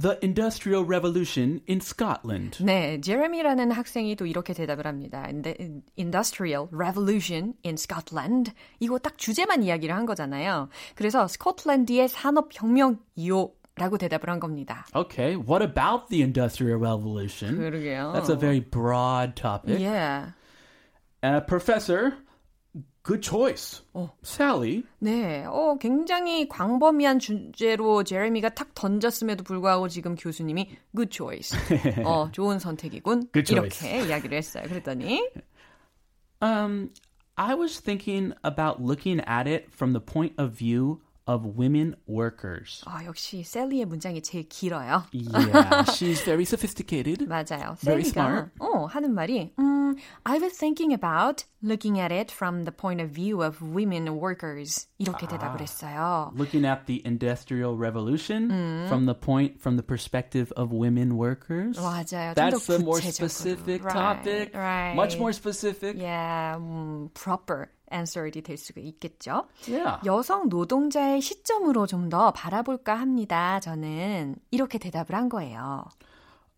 The 0.00 0.18
Industrial 0.22 0.84
Revolution 0.84 1.60
in 1.68 1.80
Scotland. 1.80 2.62
네, 2.62 3.00
제레미라는 3.00 3.70
학생이 3.72 4.14
또 4.16 4.26
이렇게 4.26 4.52
대답을 4.52 4.86
합니다. 4.86 5.22
In- 5.26 5.82
Industrial 5.98 6.68
Revolution 6.70 7.54
in 7.64 7.76
Scotland. 7.78 8.52
이거 8.78 8.98
딱 8.98 9.16
주제만 9.16 9.62
이야기를 9.62 9.94
한 9.96 10.04
거잖아요. 10.04 10.68
그래서 10.96 11.26
스코틀랜드의 11.26 12.08
산업혁명이요. 12.08 13.50
라고 13.78 13.98
대답을 13.98 14.30
한 14.30 14.40
겁니다. 14.40 14.86
Okay, 14.94 15.36
what 15.36 15.62
about 15.62 16.08
the 16.08 16.22
Industrial 16.22 16.78
Revolution? 16.78 17.56
그러게요. 17.58 18.12
That's 18.14 18.30
a 18.30 18.36
very 18.38 18.60
broad 18.60 19.34
topic. 19.34 19.78
Yeah. 19.80 20.32
Uh, 21.22 21.40
professor, 21.40 22.14
good 23.03 23.21
choice. 23.21 23.83
Sally, 24.23 24.83
네, 24.99 25.45
어, 25.45 25.77
굉장히 25.79 26.47
광범위한 26.47 27.19
주제로 27.19 28.03
제레미가 28.03 28.49
탁 28.49 28.73
던졌음에도 28.75 29.43
불구하고 29.43 29.87
지금 29.87 30.15
교수님이 30.15 30.77
good 30.95 31.09
choice. 31.11 31.57
어, 32.05 32.29
좋은 32.31 32.59
선택이군. 32.59 33.29
Good 33.33 33.53
choice. 33.53 33.87
이렇게 33.87 34.07
이야기를 34.07 34.37
했어요. 34.37 34.63
그랬더니 34.67 35.21
um, 36.41 36.89
I 37.35 37.55
was 37.55 37.79
thinking 37.81 38.33
about 38.43 38.81
looking 38.81 39.21
at 39.27 39.47
it 39.47 39.69
from 39.71 39.93
the 39.93 40.01
point 40.01 40.33
of 40.37 40.51
view 40.57 41.01
of 41.28 41.44
women 41.58 41.96
workers. 42.06 42.82
아, 42.86 43.04
역시 43.04 43.42
셀리의 43.42 43.84
문장이 43.86 44.22
제일 44.22 44.48
길어요. 44.48 45.02
Yeah, 45.12 45.82
she's 45.90 46.22
very 46.24 46.44
sophisticated. 46.44 47.26
맞아요. 47.26 47.74
Very 47.82 48.04
셀리가 48.04 48.12
smart. 48.12 48.50
어, 48.60 48.86
하는 48.86 49.12
말이 49.12 49.52
음, 49.58 49.96
I 50.24 50.38
was 50.38 50.56
thinking 50.56 50.92
about 50.94 51.44
looking 51.64 51.98
at 51.98 52.12
it 52.12 52.30
from 52.30 52.62
the 52.64 52.70
point 52.70 53.02
of 53.02 53.10
view 53.10 53.42
of 53.42 53.60
women 53.60 54.06
workers. 54.20 54.86
이렇게 55.00 55.26
대답을 55.26 55.60
했어요. 55.60 56.30
Looking 56.36 56.64
at 56.64 56.86
the 56.86 57.02
industrial 57.04 57.74
revolution 57.76 58.86
from 58.86 59.06
the 59.06 59.14
point 59.18 59.58
from 59.60 59.74
the 59.76 59.82
perspective 59.82 60.52
of 60.54 60.70
women 60.72 61.16
workers. 61.18 61.76
맞아요. 61.76 62.34
좀더 62.34 62.38
That's 62.38 62.70
a 62.70 62.78
more 62.78 63.00
구체적으로. 63.00 63.26
specific 63.26 63.82
Right, 63.82 64.22
topic. 64.22 64.54
right. 64.54 64.94
Much 64.94 65.16
more 65.18 65.32
specific. 65.32 65.96
Yeah, 65.98 66.54
음, 66.60 67.10
proper 67.14 67.66
Answer이 67.91 68.41
될 68.41 68.57
수가 68.57 68.81
있겠죠. 68.81 69.47
Yeah. 69.67 69.99
여성 70.05 70.49
노동자의 70.49 71.21
시점으로 71.21 71.87
좀 71.87 72.09
더 72.09 72.31
바라볼까 72.31 72.95
합니다. 72.99 73.59
저는 73.61 74.35
이렇게 74.51 74.77
대답을 74.77 75.15
한 75.15 75.29
거예요. 75.29 75.85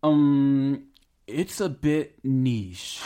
Um, 0.02 0.86
it's 1.28 1.60
a 1.62 1.68
bit 1.68 2.16
niche. 2.24 3.00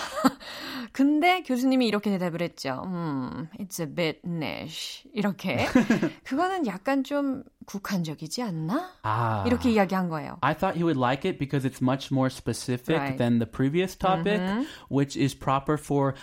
근데 0.93 1.43
교수님이 1.43 1.87
이렇게 1.87 2.11
대답을 2.11 2.41
했죠. 2.43 2.83
음, 2.87 3.49
it's 3.59 3.79
a 3.81 3.87
bit 3.87 4.21
niche. 4.25 5.05
이렇게. 5.13 5.67
그거는 6.25 6.67
약간 6.67 7.05
좀 7.05 7.43
국한적이지 7.67 8.43
않나? 8.43 8.91
Ah. 9.05 9.47
이렇게 9.47 9.71
이야기한 9.71 10.09
거예요. 10.09 10.39
I 10.41 10.55
thought 10.55 10.77
he 10.77 10.83
would 10.83 10.99
like 10.99 11.29
it 11.29 11.39
because 11.39 11.69
it's 11.69 11.83
much 11.83 12.11
more 12.11 12.31
specific 12.31 12.97
Right. 12.97 13.11
Mm-hmm. 13.13 13.19
than 13.19 13.39
the 13.39 13.47
previous 13.47 13.95
topic, 13.97 14.41
which 14.89 15.17
is 15.17 15.35
proper 15.35 15.77
for 15.77 16.15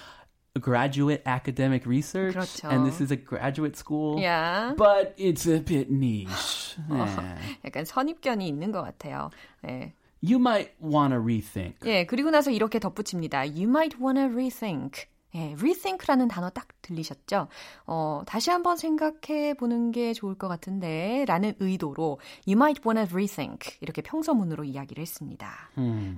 graduate 0.61 1.21
academic 1.27 1.85
research. 1.85 2.33
그렇죠. 2.33 2.69
And 2.69 2.85
this 2.85 3.01
is 3.01 3.11
a 3.11 3.17
graduate 3.17 3.75
school. 3.77 4.19
Yeah. 4.19 4.73
But 4.77 5.13
it's 5.17 5.45
a 5.47 5.59
bit 5.63 5.91
niche. 5.91 6.77
Eh. 6.91 7.57
약간 7.65 7.85
선입견이 7.85 8.47
있는 8.47 8.71
것 8.71 8.81
같아요. 8.81 9.29
예. 9.67 9.93
You 10.23 10.39
might 10.39 10.71
want 10.81 11.13
to 11.13 11.21
rethink. 11.21 11.77
예, 11.85 12.05
그리고 12.05 12.31
나서 12.31 12.49
이렇게 12.49 12.79
덧붙입니다. 12.79 13.41
You 13.41 13.63
might 13.69 13.97
wanna 14.01 14.27
rethink. 14.31 15.05
예, 15.35 15.53
rethink라는 15.59 16.29
단어 16.29 16.49
딱 16.49 16.69
들리셨죠? 16.81 17.49
어, 17.85 18.21
다시 18.25 18.49
한번 18.49 18.77
생각해 18.77 19.53
보는 19.55 19.91
게 19.91 20.13
좋을 20.13 20.35
것 20.35 20.47
같은데, 20.47 21.25
라는 21.27 21.53
의도로 21.59 22.19
you 22.47 22.57
might 22.57 22.81
wanna 22.87 23.05
rethink. 23.11 23.75
이렇게 23.81 24.01
평서문으로 24.01 24.63
이야기를 24.63 25.01
했습니다. 25.01 25.51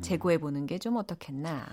재고해 0.02 0.38
보는 0.38 0.68
게 0.68 0.78
좀 0.78 0.96
어떻겠나. 0.98 1.66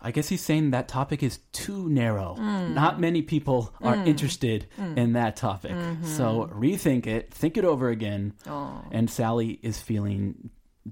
I 0.00 0.10
guess 0.12 0.28
he's 0.28 0.42
saying 0.42 0.70
that 0.72 0.86
topic 0.86 1.22
is 1.22 1.38
too 1.52 1.88
narrow. 1.88 2.36
Not 2.36 3.00
many 3.00 3.22
people 3.22 3.70
are 3.82 3.96
interested 4.04 4.66
in 4.96 5.14
that 5.14 5.36
topic. 5.36 5.72
So 6.04 6.46
rethink 6.52 7.06
it, 7.06 7.32
think 7.32 7.56
it 7.56 7.64
over 7.64 7.88
again. 7.88 8.32
어, 8.46 8.82
And 8.92 9.08
Sally 9.10 9.58
is 9.64 9.80
feeling 9.80 10.34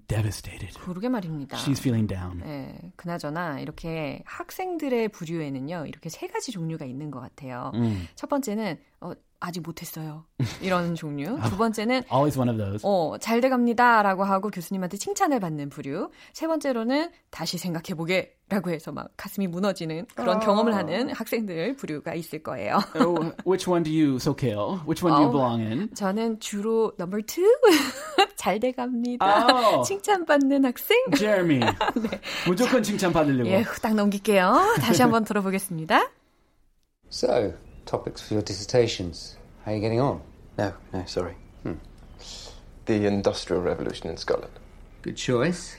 devastated. 0.08 0.72
그러게 0.80 1.08
말입니다. 1.10 1.56
She's 1.58 1.78
feeling 1.78 2.06
down. 2.06 2.42
예, 2.46 2.92
그나저나 2.96 3.60
이렇게 3.60 4.22
학생들의 4.24 5.08
부류에는요, 5.10 5.84
이렇게 5.86 6.08
세 6.08 6.26
가지 6.28 6.50
종류가 6.50 6.86
있는 6.86 7.10
것 7.10 7.20
같아요. 7.20 7.72
첫 8.14 8.28
번째는 8.30 8.78
어, 9.02 9.12
아직 9.39 9.61
못했어요. 9.61 10.25
이런 10.61 10.95
종류. 10.95 11.37
두 11.49 11.57
번째는 11.57 12.03
Always 12.11 12.37
one 12.39 12.49
of 12.49 12.57
those. 12.57 12.81
어, 12.83 13.17
잘 13.19 13.39
돼갑니다. 13.41 14.01
라고 14.01 14.23
하고 14.23 14.49
교수님한테 14.49 14.97
칭찬을 14.97 15.39
받는 15.39 15.69
부류. 15.69 16.09
세 16.33 16.47
번째로는 16.47 17.11
다시 17.29 17.57
생각해보게. 17.57 18.33
라고 18.49 18.69
해서 18.71 18.93
막 18.93 19.09
가슴이 19.17 19.47
무너지는 19.47 20.05
그런 20.15 20.39
경험을 20.39 20.73
하는 20.73 21.11
학생들 21.11 21.75
부류가 21.75 22.13
있을 22.13 22.41
거예요. 22.43 22.79
Oh, 22.95 23.33
which 23.45 23.69
one 23.69 23.83
do 23.83 23.91
you, 23.91 24.15
속할래? 24.15 24.79
Which 24.87 25.03
one 25.05 25.13
do 25.13 25.21
you 25.21 25.27
Oh. 25.27 25.31
belong 25.31 25.61
in? 25.61 25.93
저는 25.93 26.39
주로 26.39 26.93
number 26.97 27.17
two. 27.27 27.41
잘 28.37 28.59
돼갑니다. 28.61 29.25
아우. 29.25 29.83
칭찬받는 29.83 30.63
학생. 30.63 30.97
Jeremy. 31.17 31.59
무조건 32.47 32.81
칭찬 32.81 33.11
받으려고. 33.11 33.49
예, 33.49 33.61
후딱 33.61 33.95
넘길게요. 33.95 34.77
다시 34.79 35.01
한번 35.01 35.25
들어보겠습니다. 35.25 36.09
So, 37.09 37.53
topics 37.87 38.21
for 38.21 38.33
your 38.35 38.43
dissertations. 38.43 39.37
How 39.65 39.71
are 39.71 39.75
you 39.75 39.81
getting 39.81 39.99
on? 39.99 40.21
No, 40.57 40.73
no, 40.93 41.05
sorry. 41.05 41.35
The 42.85 43.05
Industrial 43.05 43.61
Revolution 43.61 44.09
in 44.09 44.15
Scotland. 44.15 44.53
Good 45.01 45.17
choice. 45.17 45.75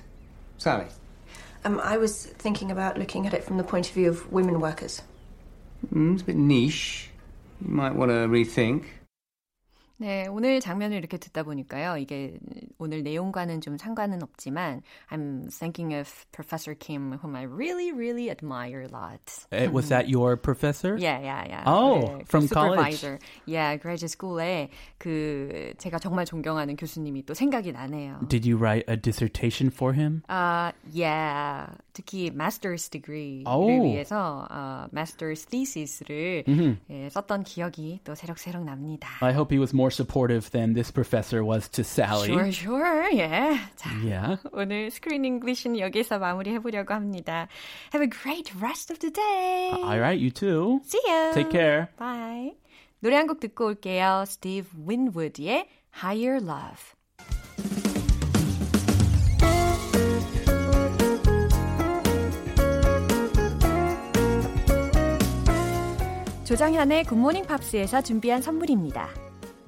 Sally? 0.58 0.84
Um, 1.64 1.80
I 1.80 1.96
was 1.96 2.26
thinking 2.26 2.70
about 2.70 2.98
looking 2.98 3.26
at 3.26 3.32
it 3.32 3.44
from 3.44 3.56
the 3.56 3.64
point 3.64 3.88
of 3.88 3.94
view 3.94 4.10
of 4.10 4.30
women 4.30 4.60
workers. 4.60 5.00
Mm, 5.92 6.12
it's 6.14 6.22
a 6.22 6.26
bit 6.26 6.36
niche. 6.36 7.08
You 7.62 7.70
might 7.70 7.94
want 7.94 8.10
to 8.10 8.28
rethink. 8.28 8.84
네, 10.00 10.28
오늘 10.30 10.60
장면을 10.60 10.96
이렇게 10.96 11.18
듣다 11.18 11.42
보니까요. 11.42 11.96
이게 11.98 12.38
오늘 12.78 13.02
내용과는 13.02 13.60
좀 13.60 13.76
상관은 13.76 14.22
없지만 14.22 14.82
I'm 15.10 15.50
thinking 15.50 15.92
of 15.92 16.08
Professor 16.30 16.76
Kim, 16.78 17.18
whom 17.20 17.34
I 17.34 17.42
really, 17.42 17.90
really 17.90 18.30
admire 18.30 18.82
a 18.82 18.88
lot. 18.88 19.18
Eh, 19.50 19.66
Was 19.66 19.88
that 19.88 20.08
your 20.08 20.36
professor? 20.36 20.96
Yeah, 20.96 21.18
yeah, 21.18 21.44
yeah. 21.48 21.62
Oh, 21.66 21.98
네, 22.00 22.26
from 22.28 22.46
supervisor. 22.46 23.18
Yeah, 23.44 23.76
graduate 23.76 24.14
school에 24.14 24.68
그 24.98 25.74
제가 25.78 25.98
정말 25.98 26.26
존경하는 26.26 26.76
교수님이 26.76 27.26
또 27.26 27.34
생각이 27.34 27.72
나네요. 27.72 28.20
Did 28.28 28.46
you 28.46 28.56
write 28.56 28.84
a 28.88 28.96
dissertation 28.96 29.72
for 29.72 29.94
him? 29.94 30.22
아, 30.28 30.72
yeah. 30.94 31.66
특히 31.92 32.30
master's 32.30 32.88
degree를 32.88 33.44
오. 33.48 33.82
위해서 33.82 34.46
어, 34.48 34.86
master's 34.92 35.44
thesis를 35.50 36.44
예, 36.90 37.08
썼던 37.10 37.42
기억이 37.42 38.00
또 38.04 38.14
새록새록 38.14 38.62
납니다. 38.64 39.08
I 39.20 39.32
hope 39.32 39.52
he 39.52 39.58
was 39.58 39.74
more 39.74 39.87
supportive 39.90 40.50
than 40.50 40.74
this 40.74 40.90
professor 40.90 41.44
was 41.44 41.68
to 41.70 41.82
Sally. 41.84 42.28
Sure, 42.28 42.52
sure. 42.52 43.08
예. 43.12 43.58
자, 43.76 43.90
Yeah. 44.04 44.36
오늘 44.52 44.90
스크린 44.90 45.24
잉글리시는 45.24 45.78
여기서 45.78 46.18
마무리해 46.18 46.58
보려고 46.60 46.94
합니다. 46.94 47.48
Have 47.94 48.02
a 48.04 48.10
great 48.10 48.52
rest 48.60 48.90
of 48.92 48.98
the 49.00 49.10
day. 49.12 49.70
All 49.82 49.98
right, 50.00 50.18
you 50.18 50.30
too. 50.30 50.80
See 50.84 51.00
you. 51.06 51.32
Take 51.34 51.50
care. 51.50 51.88
Bye. 51.98 52.54
노래 53.00 53.16
한 53.16 53.26
곡 53.26 53.40
듣고 53.40 53.66
올게요. 53.66 54.24
Steve 54.26 54.68
Winwood의 54.86 55.68
Higher 56.02 56.36
Love. 56.42 56.94
조장현의 66.44 67.04
굿모닝 67.04 67.44
팝스에서 67.44 68.00
준비한 68.00 68.40
선물입니다. 68.40 69.08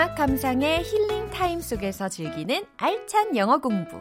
음악 0.00 0.14
감상의 0.14 0.82
힐링 0.82 1.28
타임 1.28 1.60
속에서 1.60 2.08
즐기는 2.08 2.64
알찬 2.78 3.36
영어 3.36 3.58
공부. 3.58 4.00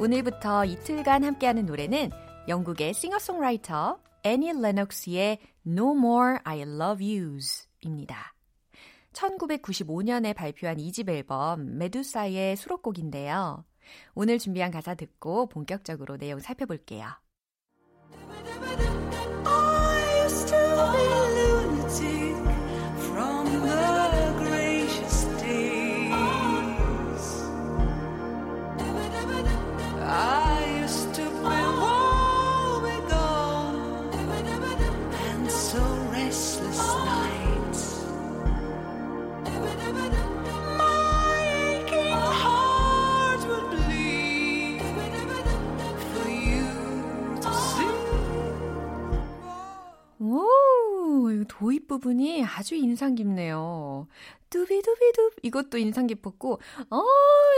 오늘부터 0.00 0.64
이틀간 0.64 1.22
함께하는 1.22 1.66
노래는 1.66 2.10
영국의 2.48 2.92
싱어송라이터 2.94 4.00
애니 4.24 4.60
레녹스의 4.60 5.38
No 5.68 5.92
More 5.92 6.38
I 6.42 6.62
Love 6.62 7.06
You's입니다. 7.06 8.16
1995년에 9.12 10.34
발표한 10.34 10.78
2집 10.78 11.08
앨범 11.08 11.78
메두사의 11.78 12.56
수록곡인데요. 12.56 13.64
오늘 14.16 14.40
준비한 14.40 14.72
가사 14.72 14.96
듣고 14.96 15.46
본격적으로 15.46 16.16
내용 16.16 16.40
살펴볼게요. 16.40 17.06
부분이 52.04 52.44
아주 52.44 52.74
인상 52.74 53.14
깊네요. 53.14 54.06
뚜비두비두 54.50 55.30
이것도 55.42 55.78
인상 55.78 56.06
깊었고 56.06 56.60
어 56.90 57.02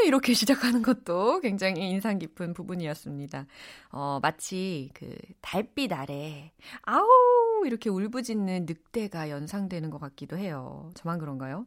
이렇게 0.07 0.33
시작하는 0.35 0.83
것도 0.83 1.41
굉장히 1.41 1.91
인상 1.91 2.19
깊은 2.21 2.55
부분이었습니다. 2.55 3.47
어 3.91 4.21
마치 4.23 4.91
그 4.95 5.17
달빛 5.41 5.93
아래 5.93 6.53
아우 6.83 7.07
이렇게 7.67 7.91
울부짖는 7.91 8.67
늑대가 8.67 9.31
연상되는 9.31 9.91
것 9.91 9.99
같기도 9.99 10.39
해요. 10.39 10.93
저만 10.95 11.19
그런가요? 11.19 11.67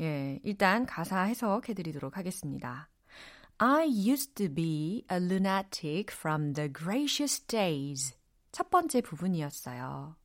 예, 0.00 0.40
일단 0.42 0.86
가사 0.86 1.22
해석해 1.22 1.74
드리도록 1.74 2.16
하겠습니다. 2.16 2.88
I 3.58 3.88
used 3.88 4.34
to 4.34 4.48
be 4.52 5.04
a 5.10 5.18
lunatic 5.18 6.06
from 6.10 6.54
the 6.54 6.72
gracious 6.72 7.40
days. 7.46 8.14
첫 8.52 8.70
번째 8.70 9.02
부분이었어요. 9.02 10.16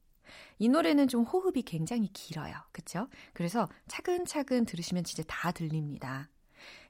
이 0.60 0.70
노래는 0.70 1.08
좀 1.08 1.24
호흡이 1.24 1.64
굉장히 1.64 2.08
길어요. 2.14 2.54
그쵸? 2.72 3.08
그래서 3.34 3.68
차근차근 3.88 4.66
들으시면 4.66 5.04
진짜 5.04 5.24
다 5.28 5.52
들립니다. 5.52 6.30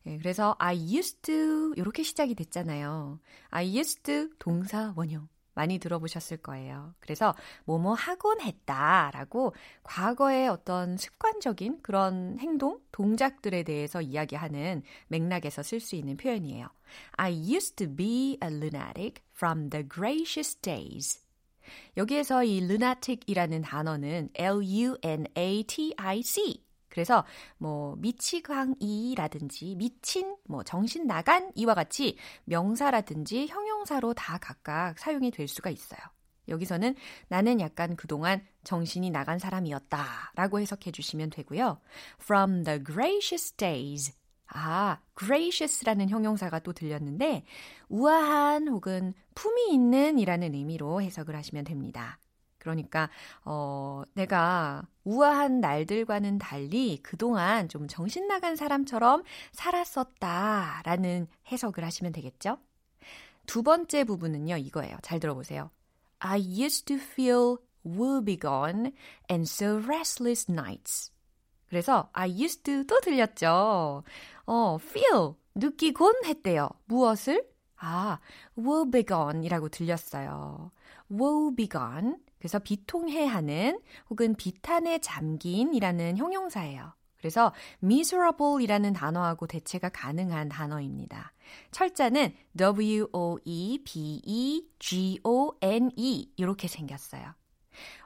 예, 0.06 0.18
그래서 0.18 0.56
I 0.60 0.76
used 0.76 1.22
to 1.22 1.74
이렇게 1.76 2.04
시작이 2.04 2.36
됐잖아요. 2.36 3.20
I 3.50 3.78
used 3.78 4.04
to 4.04 4.30
동사 4.40 4.94
원형 4.96 5.28
많이 5.54 5.80
들어보셨을 5.80 6.38
거예요. 6.38 6.94
그래서 7.00 7.36
뭐뭐 7.66 7.94
하곤 7.94 8.42
했다라고 8.42 9.54
과거의 9.84 10.48
어떤 10.48 10.98
습관적인 10.98 11.82
그런 11.82 12.38
행동, 12.40 12.80
동작들에 12.92 13.64
대해서 13.64 14.02
이야기하는 14.02 14.84
맥락에서 15.08 15.62
쓸 15.62 15.80
수 15.80 15.96
있는 15.96 16.18
표현이에요. 16.18 16.68
I 17.18 17.34
used 17.34 17.76
to 17.76 17.96
be 17.96 18.38
a 18.44 18.50
lunatic 18.50 19.22
from 19.36 19.70
the 19.70 19.88
gracious 19.88 20.56
days. 20.56 21.22
여기에서 21.98 22.44
이 22.44 22.58
lunatic이라는 22.64 23.62
단어는 23.62 24.30
L-U-N-A-T-I-C 24.36 25.32
그래서 26.92 27.26
뭐 27.58 27.96
미치광이라든지 27.98 29.76
미친, 29.76 30.36
뭐 30.44 30.62
정신 30.64 31.08
나간 31.08 31.52
이와 31.56 31.74
같이 31.74 32.18
명사라든지 32.44 33.48
형용사로 33.48 34.14
다 34.14 34.38
각각 34.38 35.00
사용이 35.00 35.32
될 35.32 35.48
수가 35.48 35.70
있어요. 35.70 36.00
여기서는 36.50 36.96
나는 37.30 37.62
약간 37.62 37.96
그동안 37.96 38.46
정신이 38.64 39.10
나간 39.10 39.40
사람이었다 39.40 40.34
라고 40.36 40.60
해석해 40.60 40.92
주시면 40.92 41.30
되고요. 41.30 41.80
From 42.22 42.64
the 42.64 42.84
gracious 42.84 43.54
days. 43.54 44.14
아, 44.54 45.00
gracious라는 45.18 46.10
형용사가 46.10 46.60
또 46.60 46.74
들렸는데 46.74 47.46
우아한 47.90 48.68
혹은 48.68 49.14
품이 49.36 49.74
있는 49.74 50.20
이라는 50.20 50.54
의미로 50.54 51.02
해석을 51.02 51.36
하시면 51.36 51.64
됩니다. 51.64 52.20
그러니까 52.58 53.10
어 53.44 54.04
내가 54.14 54.86
우아한 55.04 55.62
날들과는 55.62 56.38
달리 56.38 57.00
그동안 57.02 57.68
좀 57.70 57.88
정신 57.88 58.28
나간 58.28 58.56
사람처럼 58.56 59.24
살았었다라는 59.52 61.28
해석을 61.52 61.84
하시면 61.84 62.12
되겠죠? 62.12 62.60
두 63.48 63.64
번째 63.64 64.04
부분은요, 64.04 64.58
이거예요. 64.58 64.98
잘 65.02 65.20
들어보세요. 65.20 65.72
I 66.20 66.40
used 66.40 66.86
to 66.86 66.98
feel 66.98 67.58
woebegone 67.84 68.92
and 69.30 69.44
so 69.44 69.82
restless 69.84 70.52
nights. 70.52 71.12
그래서 71.68 72.10
I 72.14 72.30
used 72.30 72.64
to 72.64 72.84
또 72.86 73.00
들렸죠. 73.00 74.04
어, 74.54 74.78
feel 74.82 75.36
느끼곤 75.56 76.26
했대요. 76.26 76.68
무엇을? 76.84 77.48
아, 77.78 78.20
woebegone이라고 78.58 79.70
들렸어요. 79.70 80.72
woebegone 81.10 82.18
그래서 82.38 82.60
비통해하는 82.60 83.80
혹은 84.10 84.36
비탄에 84.36 85.00
잠긴이라는 85.00 86.18
형용사예요. 86.18 86.94
그래서 87.18 87.54
miserable이라는 87.82 88.92
단어하고 88.92 89.48
대체가 89.48 89.88
가능한 89.88 90.50
단어입니다. 90.50 91.32
철자는 91.72 92.34
W-O-E-B-E-G-O-N-E 92.58 93.14
이렇게 96.36 96.68
생겼어요. 96.68 97.34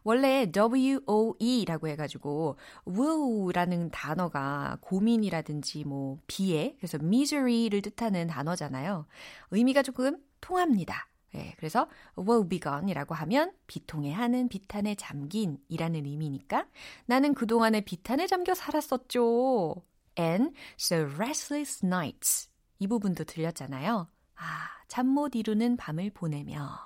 원래 0.03 0.51
WOE라고 0.55 1.87
해가지고 1.87 2.57
woo라는 2.87 3.91
단어가 3.91 4.77
고민이라든지 4.81 5.83
뭐 5.85 6.19
비애, 6.27 6.75
그래서 6.77 6.97
misery를 7.01 7.81
뜻하는 7.81 8.27
단어잖아요. 8.27 9.05
의미가 9.51 9.83
조금 9.83 10.17
통합니다. 10.41 11.07
예, 11.35 11.53
그래서 11.57 11.89
woebegone이라고 12.17 13.13
하면 13.15 13.51
비통해하는 13.67 14.47
비탄에 14.47 14.95
잠긴이라는 14.95 16.05
의미니까 16.05 16.67
나는 17.05 17.33
그동안에 17.33 17.81
비탄에 17.81 18.27
잠겨 18.27 18.53
살았었죠. 18.53 19.83
And 20.17 20.53
so 20.79 21.05
restless 21.15 21.85
nights 21.85 22.49
이 22.79 22.87
부분도 22.87 23.25
들렸잖아요. 23.25 24.07
아, 24.35 24.43
잠 24.87 25.07
못 25.07 25.35
이루는 25.35 25.77
밤을 25.77 26.11
보내며 26.11 26.79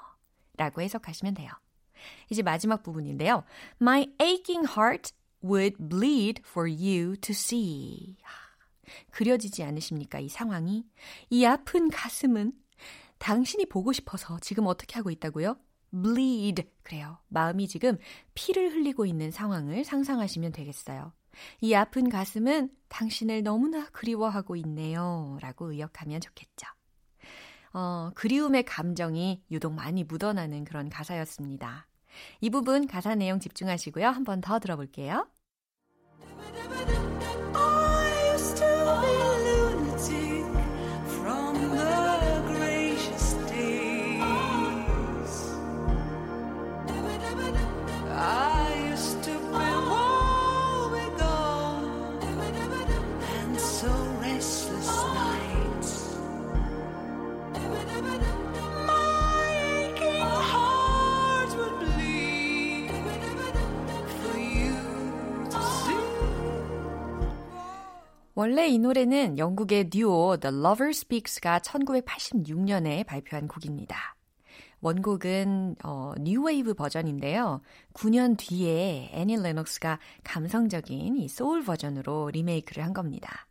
라고 0.58 0.82
해석하시면 0.82 1.36
돼요. 1.36 1.52
이제 2.30 2.42
마지막 2.42 2.84
부분인데요. 2.84 3.44
My 3.82 4.08
aching 4.22 4.68
heart 4.70 5.14
would 5.44 5.78
bleed 5.80 6.42
for 6.46 6.70
you 6.70 7.16
to 7.18 7.32
see. 7.32 8.18
그려지지 9.12 9.64
않으십니까? 9.64 10.20
이 10.20 10.30
상황이. 10.30 10.86
이 11.30 11.46
아픈 11.46 11.90
가슴은 11.90 12.54
당신이 13.18 13.68
보고 13.68 13.92
싶어서 13.94 14.40
지금 14.40 14.66
어떻게 14.68 14.96
하고 14.96 15.10
있다고요? 15.10 15.58
bleed. 15.92 16.64
그래요. 16.84 17.20
마음이 17.28 17.68
지금 17.68 17.98
피를 18.34 18.72
흘리고 18.72 19.06
있는 19.06 19.32
상황을 19.32 19.84
상상하시면 19.84 20.52
되겠어요. 20.52 21.14
이 21.62 21.74
아픈 21.74 22.10
가슴은 22.10 22.70
당신을 22.90 23.44
너무나 23.44 23.88
그리워하고 23.90 24.56
있네요. 24.58 25.38
라고 25.42 25.72
의역하면 25.72 26.22
좋겠죠. 26.22 26.68
어, 27.74 28.12
그리움의 28.16 28.64
감정이 28.64 29.44
유독 29.52 29.74
많이 29.74 30.04
묻어나는 30.04 30.64
그런 30.66 30.90
가사였습니다. 30.90 31.88
이 32.42 32.50
부분 32.50 32.88
가사 32.88 33.16
내용 33.16 33.40
집중하시고요. 33.40 34.08
한 34.08 34.24
번 34.24 34.42
더 34.42 34.60
들어볼게요. 34.60 35.28
원래 68.40 68.70
이 68.70 68.80
노래는 68.80 69.38
영국의 69.38 69.90
듀오 69.90 70.38
The 70.38 70.56
Lover 70.56 70.92
Speaks가 70.92 71.60
1986년에 71.60 73.06
발표한 73.06 73.50
곡입니다. 73.50 74.16
원곡은 74.80 75.76
어, 75.84 76.14
뉴웨이브 76.18 76.74
버전인데요. 76.74 77.60
9년 77.92 78.38
뒤에 78.38 79.10
애니 79.12 79.36
레녹스가 79.44 80.00
감성적인 80.24 81.18
이 81.18 81.28
소울 81.28 81.66
버전으로 81.66 82.30
리메이크를 82.30 82.82
한 82.82 82.94
겁니다. 82.94 83.46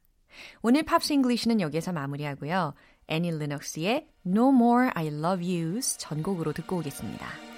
오늘 0.62 0.84
Pops 0.84 1.12
English는 1.12 1.60
여기서 1.60 1.92
마무리하고요. 1.92 2.72
애니 3.08 3.32
레녹스의 3.32 4.08
No 4.26 4.48
More 4.48 4.88
I 4.94 5.08
Love 5.08 5.46
You's 5.46 5.98
전곡으로 5.98 6.54
듣고 6.54 6.78
오겠습니다. 6.78 7.57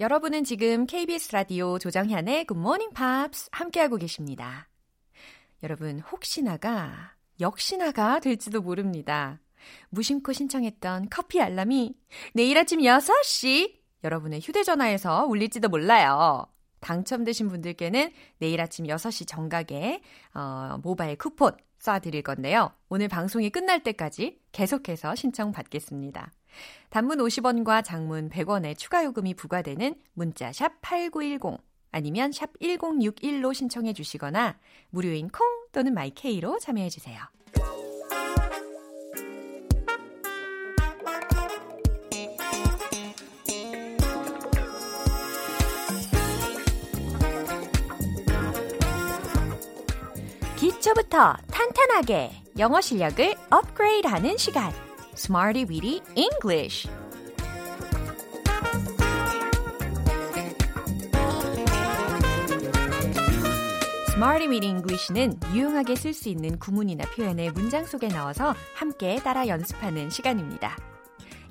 여러분은 0.00 0.44
지금 0.44 0.86
KBS 0.86 1.32
라디오 1.32 1.78
조정현의 1.78 2.46
Morning 2.50 2.94
Pops 2.94 3.50
함께하고 3.52 3.98
계십니다. 3.98 4.66
여러분 5.62 6.00
혹시나가 6.00 7.12
역시나가 7.38 8.18
될지도 8.18 8.62
모릅니다. 8.62 9.40
무심코 9.90 10.32
신청했던 10.32 11.08
커피 11.10 11.42
알람이 11.42 11.94
내일 12.32 12.56
아침 12.56 12.80
6시 12.80 13.74
여러분의 14.02 14.40
휴대전화에서 14.40 15.26
울릴지도 15.26 15.68
몰라요. 15.68 16.46
당첨되신 16.80 17.48
분들께는 17.48 18.10
내일 18.38 18.62
아침 18.62 18.86
6시 18.86 19.28
정각에 19.28 20.00
어, 20.32 20.78
모바일 20.82 21.18
쿠폰 21.18 21.52
쏴드릴 21.78 22.22
건데요. 22.22 22.72
오늘 22.88 23.08
방송이 23.08 23.50
끝날 23.50 23.82
때까지 23.82 24.40
계속해서 24.52 25.14
신청 25.14 25.52
받겠습니다. 25.52 26.32
단문 26.90 27.18
50원과 27.18 27.84
장문 27.84 28.30
100원의 28.30 28.76
추가 28.76 29.04
요금이 29.04 29.34
부과되는 29.34 29.94
문자 30.14 30.52
샵 30.52 30.80
8910 30.82 31.58
아니면 31.92 32.32
샵 32.32 32.50
1061로 32.60 33.54
신청해 33.54 33.92
주시거나 33.92 34.58
무료인 34.90 35.28
콩 35.28 35.46
또는 35.72 35.94
마이케이로 35.94 36.58
참여해 36.58 36.88
주세요. 36.88 37.20
기초부터 50.56 51.34
탄탄하게 51.50 52.30
영어 52.58 52.80
실력을 52.80 53.34
업그레이드하는 53.48 54.36
시간. 54.36 54.89
Smarty 55.14 55.64
Weedy 55.68 56.00
English. 56.14 56.88
Smarty 64.10 64.48
Weedy 64.48 64.68
English는 64.68 65.40
유용하게 65.52 65.96
쓸 65.96 66.12
수 66.12 66.28
있는 66.28 66.58
구문이나 66.58 67.04
표현을 67.16 67.52
문장 67.52 67.84
속에 67.84 68.08
넣어서 68.08 68.54
함께 68.74 69.16
따라 69.16 69.48
연습하는 69.48 70.10
시간입니다. 70.10 70.76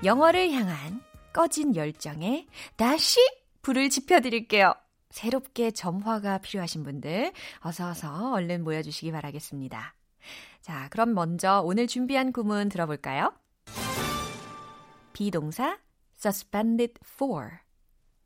영어를 0.04 0.52
향한 0.52 1.02
꺼진 1.34 1.76
열정에 1.76 2.48
다시 2.78 3.20
불을 3.62 3.90
지펴드릴게요. 3.90 4.74
새롭게 5.10 5.72
점화가 5.72 6.38
필요하신 6.40 6.84
분들 6.84 7.34
어서 7.60 7.90
어서 7.90 8.34
얼른 8.34 8.64
모여주시기 8.64 9.12
바라겠습니다. 9.12 9.96
자, 10.62 10.88
그럼 10.92 11.14
먼저 11.14 11.62
오늘 11.62 11.88
준비한 11.88 12.32
구문 12.32 12.70
들어볼까요? 12.70 13.34
비동사 15.14 15.80
suspended 16.18 16.94
for, 17.04 17.50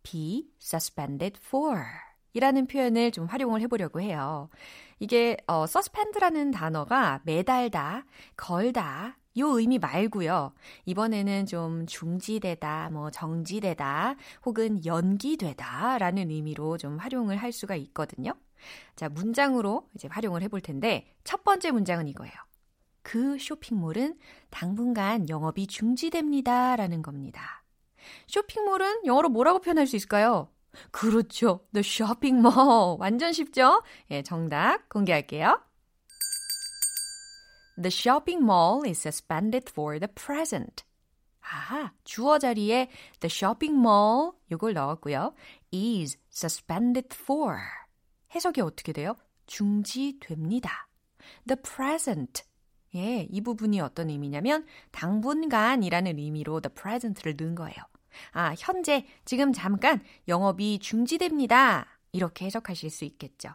be 0.04 0.50
suspended 0.62 1.40
for 1.44 1.84
이라는 2.34 2.68
표현을 2.68 3.12
좀 3.12 3.26
활용을 3.26 3.62
해보려고 3.62 4.02
해요. 4.02 4.50
이게 5.00 5.38
어, 5.48 5.64
suspend라는 5.64 6.52
단어가 6.52 7.22
매달다, 7.24 8.06
걸다 8.36 9.18
요 9.40 9.60
의미 9.60 9.80
말고요. 9.80 10.54
이번에는 10.86 11.46
좀 11.48 11.86
중지되다, 11.88 12.90
뭐 12.92 13.10
정지되다, 13.10 14.16
혹은 14.46 14.86
연기되다 14.86 15.98
라는 15.98 16.30
의미로 16.30 16.78
좀 16.78 16.98
활용을 16.98 17.38
할 17.38 17.52
수가 17.52 17.76
있거든요. 17.76 18.34
자, 18.96 19.10
문장으로 19.10 19.90
이제 19.96 20.08
활용을 20.10 20.44
해볼 20.44 20.62
텐데, 20.62 21.16
첫 21.24 21.44
번째 21.44 21.72
문장은 21.72 22.08
이거예요. 22.08 22.34
그 23.04 23.38
쇼핑몰은 23.38 24.18
당분간 24.50 25.30
영업이 25.30 25.68
중지됩니다. 25.68 26.76
라는 26.76 27.02
겁니다. 27.02 27.64
쇼핑몰은 28.28 29.06
영어로 29.06 29.30
뭐라고 29.30 29.60
표현할 29.60 29.86
수 29.86 29.96
있을까요? 29.96 30.50
그렇죠. 30.92 31.68
The 31.74 31.84
shopping 31.86 32.40
mall. 32.40 32.98
완전 33.00 33.32
쉽죠? 33.34 33.84
예, 34.10 34.24
정답 34.24 34.90
공개할게요. 34.90 35.62
The 37.76 37.92
shopping 37.92 38.44
mall 38.44 38.82
is 38.86 39.00
suspended 39.00 39.70
for 39.70 40.00
the 40.00 40.12
present. 40.14 40.84
아, 41.42 41.92
주어 42.04 42.40
자리에 42.40 42.90
the 43.20 43.30
shopping 43.30 43.78
mall 43.78 44.32
요걸 44.52 44.74
넣었고요. 44.74 45.34
is 45.74 46.18
suspended 46.32 47.10
for. 47.12 47.58
해석이 48.34 48.62
어떻게 48.62 48.94
돼요? 48.94 49.16
중지됩니다. 49.46 50.88
The 51.48 51.62
present. 51.62 52.44
예, 52.96 53.28
이 53.30 53.42
부분이 53.42 53.80
어떤 53.80 54.10
의미냐면 54.10 54.66
당분간이라는 54.92 56.20
의미로 56.20 56.62
the 56.62 56.74
present를 56.74 57.36
넣은 57.38 57.56
거예요. 57.56 57.78
아, 58.32 58.54
현재 58.58 59.06
지금 59.26 59.52
잠깐 59.54 60.04
영업이 60.28 60.80
중지됩니다. 60.80 61.88
이렇게 62.12 62.46
해석하실 62.46 62.90
수 62.90 63.06
있겠죠. 63.06 63.50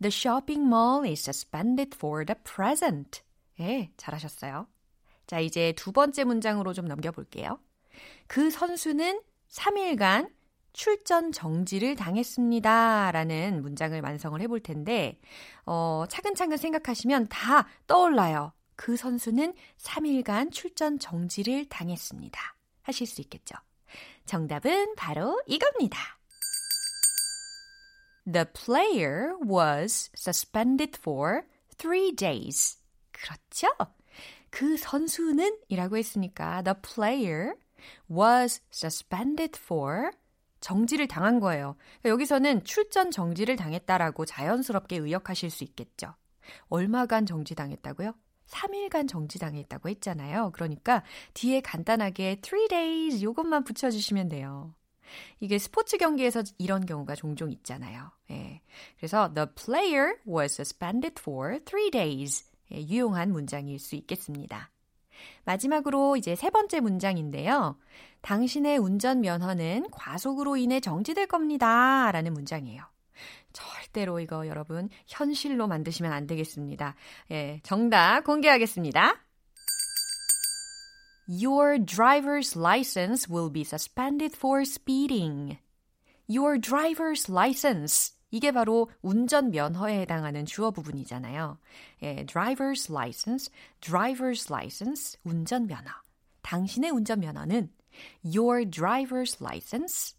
The 0.00 0.10
shopping 0.10 0.66
mall 0.66 1.06
is 1.08 1.22
suspended 1.22 1.94
for 1.94 2.24
the 2.24 2.36
present. 2.42 3.22
예, 3.60 3.90
잘하셨어요. 3.96 4.66
자, 5.26 5.40
이제 5.40 5.72
두 5.76 5.92
번째 5.92 6.24
문장으로 6.24 6.72
좀 6.72 6.86
넘겨볼게요. 6.86 7.58
그 8.26 8.50
선수는 8.50 9.20
3일간 9.48 10.30
출전 10.72 11.30
정지를 11.30 11.94
당했습니다. 11.94 13.12
라는 13.12 13.62
문장을 13.62 13.98
완성을 14.00 14.40
해볼 14.40 14.60
텐데, 14.60 15.20
어, 15.64 16.04
차근차근 16.08 16.56
생각하시면 16.56 17.28
다 17.28 17.68
떠올라요. 17.86 18.52
그 18.76 18.96
선수는 18.96 19.54
3일간 19.78 20.52
출전 20.52 20.98
정지를 20.98 21.66
당했습니다. 21.68 22.40
하실 22.82 23.06
수 23.06 23.20
있겠죠. 23.22 23.54
정답은 24.26 24.94
바로 24.96 25.40
이겁니다. 25.46 25.98
The 28.30 28.46
player 28.52 29.34
was 29.46 30.10
suspended 30.16 30.98
for 30.98 31.42
three 31.76 32.14
days. 32.14 32.78
그렇죠? 33.12 33.68
그 34.50 34.76
선수는 34.76 35.58
이라고 35.68 35.96
했으니까 35.96 36.62
the 36.62 36.74
player 36.80 37.54
was 38.10 38.62
suspended 38.72 39.58
for 39.60 40.10
정지를 40.60 41.06
당한 41.06 41.40
거예요. 41.40 41.76
그러니까 42.00 42.08
여기서는 42.10 42.64
출전 42.64 43.10
정지를 43.10 43.56
당했다라고 43.56 44.24
자연스럽게 44.24 44.96
의역하실 44.96 45.50
수 45.50 45.64
있겠죠. 45.64 46.14
얼마간 46.68 47.26
정지당했다고요? 47.26 48.14
3일간 48.48 49.08
정지당했다고 49.08 49.88
했잖아요. 49.88 50.50
그러니까 50.54 51.02
뒤에 51.34 51.60
간단하게 51.60 52.40
3 52.42 52.68
days 52.68 53.22
요것만 53.22 53.64
붙여주시면 53.64 54.28
돼요. 54.28 54.74
이게 55.40 55.58
스포츠 55.58 55.96
경기에서 55.96 56.42
이런 56.58 56.86
경우가 56.86 57.14
종종 57.14 57.50
있잖아요. 57.52 58.10
예. 58.30 58.62
그래서 58.96 59.32
the 59.32 59.46
player 59.54 60.14
was 60.26 60.54
suspended 60.54 61.20
for 61.20 61.60
3 61.64 61.90
days. 61.90 62.44
예, 62.72 62.78
유용한 62.78 63.30
문장일 63.32 63.78
수 63.78 63.94
있겠습니다. 63.96 64.70
마지막으로 65.44 66.16
이제 66.16 66.34
세 66.34 66.50
번째 66.50 66.80
문장인데요. 66.80 67.78
당신의 68.22 68.78
운전 68.78 69.20
면허는 69.20 69.90
과속으로 69.90 70.56
인해 70.56 70.80
정지될 70.80 71.26
겁니다. 71.26 72.10
라는 72.10 72.32
문장이에요. 72.32 72.82
절대로 73.54 74.20
이거 74.20 74.46
여러분 74.46 74.90
현실로 75.06 75.66
만드시면 75.66 76.12
안 76.12 76.26
되겠습니다. 76.26 76.94
예, 77.30 77.60
정답 77.62 78.24
공개하겠습니다. 78.24 79.14
Your 81.26 81.78
driver's 81.78 82.54
license 82.54 83.32
will 83.32 83.50
be 83.50 83.62
suspended 83.62 84.36
for 84.36 84.60
speeding. 84.60 85.58
Your 86.28 86.60
driver's 86.60 87.30
license. 87.32 88.12
이게 88.30 88.50
바로 88.50 88.90
운전 89.00 89.50
면허에 89.50 90.00
해당하는 90.00 90.44
주어 90.44 90.70
부분이잖아요. 90.70 91.56
예, 92.02 92.26
driver's 92.26 92.92
license, 92.92 93.50
driver's 93.80 94.52
license, 94.52 95.18
운전 95.24 95.66
면허. 95.66 95.90
당신의 96.42 96.90
운전 96.90 97.20
면허는 97.20 97.70
your 98.24 98.68
driver's 98.68 99.40
license 99.40 100.16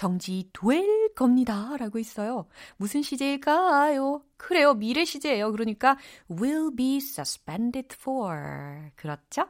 정지될 0.00 1.12
겁니다. 1.14 1.76
라고 1.76 1.98
있어요. 1.98 2.46
무슨 2.78 3.02
시제일까요? 3.02 4.22
그래요. 4.38 4.72
미래 4.72 5.04
시제예요. 5.04 5.52
그러니까 5.52 5.98
will 6.30 6.74
be 6.74 6.96
suspended 6.96 7.94
for. 8.00 8.92
그렇죠? 8.96 9.46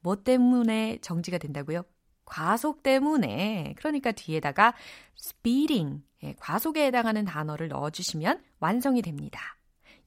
뭐 0.00 0.16
때문에 0.16 0.98
정지가 1.02 1.38
된다고요? 1.38 1.84
과속 2.24 2.82
때문에. 2.82 3.74
그러니까 3.76 4.10
뒤에다가 4.10 4.74
speeding, 5.16 6.02
예, 6.24 6.34
과속에 6.40 6.86
해당하는 6.86 7.24
단어를 7.24 7.68
넣어주시면 7.68 8.42
완성이 8.58 9.02
됩니다. 9.02 9.56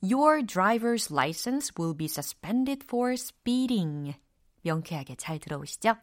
Your 0.04 0.46
driver's 0.46 1.10
license 1.10 1.72
will 1.80 1.96
be 1.96 2.08
suspended 2.08 2.84
for 2.84 3.14
speeding. 3.14 4.14
명쾌하게 4.64 5.16
잘 5.16 5.40
들어오시죠? 5.40 5.96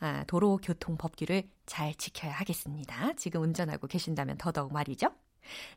아, 0.00 0.24
도로교통법규를 0.26 1.44
잘 1.66 1.94
지켜야 1.94 2.32
하겠습니다. 2.32 3.12
지금 3.14 3.42
운전하고 3.42 3.86
계신다면 3.86 4.38
더더욱 4.38 4.72
말이죠. 4.72 5.08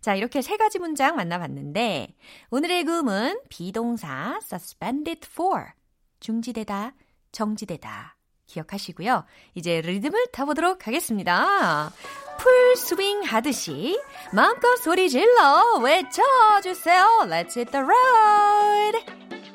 자, 0.01 0.15
이렇게 0.15 0.41
세 0.41 0.57
가지 0.57 0.79
문장 0.79 1.15
만나봤는데 1.15 2.15
오늘의 2.49 2.83
구문 2.85 3.39
비동사 3.49 4.39
suspended 4.43 5.27
for 5.29 5.65
중지되다, 6.19 6.93
정지되다 7.31 8.15
기억하시고요. 8.47 9.25
이제 9.55 9.81
리듬을 9.81 10.27
타보도록 10.31 10.87
하겠습니다. 10.87 11.91
풀 12.39 12.75
스윙 12.77 13.23
하듯이 13.23 13.99
마음껏 14.31 14.75
소리 14.77 15.09
질러 15.09 15.79
외쳐주세요. 15.81 17.03
Let's 17.23 17.57
hit 17.57 17.71
the 17.71 17.85
road. 17.85 19.46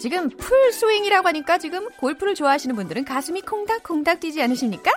지금 0.00 0.30
풀 0.30 0.72
스윙이라고 0.72 1.28
하니까 1.28 1.58
지금 1.58 1.90
골프를 1.98 2.34
좋아하시는 2.34 2.74
분들은 2.74 3.04
가슴이 3.04 3.42
콩닥콩닥 3.42 4.20
뛰지 4.20 4.42
않으십니까? 4.42 4.90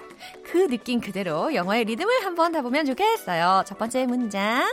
그 0.46 0.68
느낌 0.68 1.02
그대로 1.02 1.54
영어의 1.54 1.84
리듬을 1.84 2.24
한번 2.26 2.54
타보면 2.54 2.86
좋겠어요. 2.86 3.64
첫 3.68 3.78
번째 3.78 4.06
문장. 4.06 4.66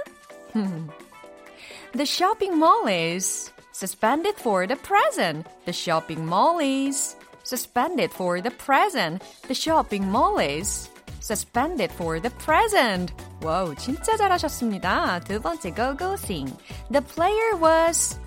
The 1.93 2.07
shopping 2.07 2.57
mall 2.57 2.89
is 2.89 3.53
suspended 3.75 4.37
for 4.39 4.69
the 4.69 4.81
present. 4.81 5.49
The 5.65 5.75
shopping 5.75 6.25
mall 6.25 6.61
is 6.63 7.17
suspended 7.43 8.13
for 8.15 8.41
the 8.41 8.57
present. 8.57 9.25
The 9.49 9.55
shopping 9.55 10.09
mall 10.09 10.39
is 10.39 10.89
suspended 11.21 11.93
for 11.93 12.21
the 12.21 12.33
present. 12.39 13.13
와우, 13.43 13.75
진짜 13.75 14.17
잘하셨습니다. 14.17 15.21
두 15.27 15.41
번째 15.41 15.75
go 15.75 15.97
go 15.97 16.13
sing. 16.13 16.57
The 16.93 17.05
player 17.05 17.57
was 17.61 18.19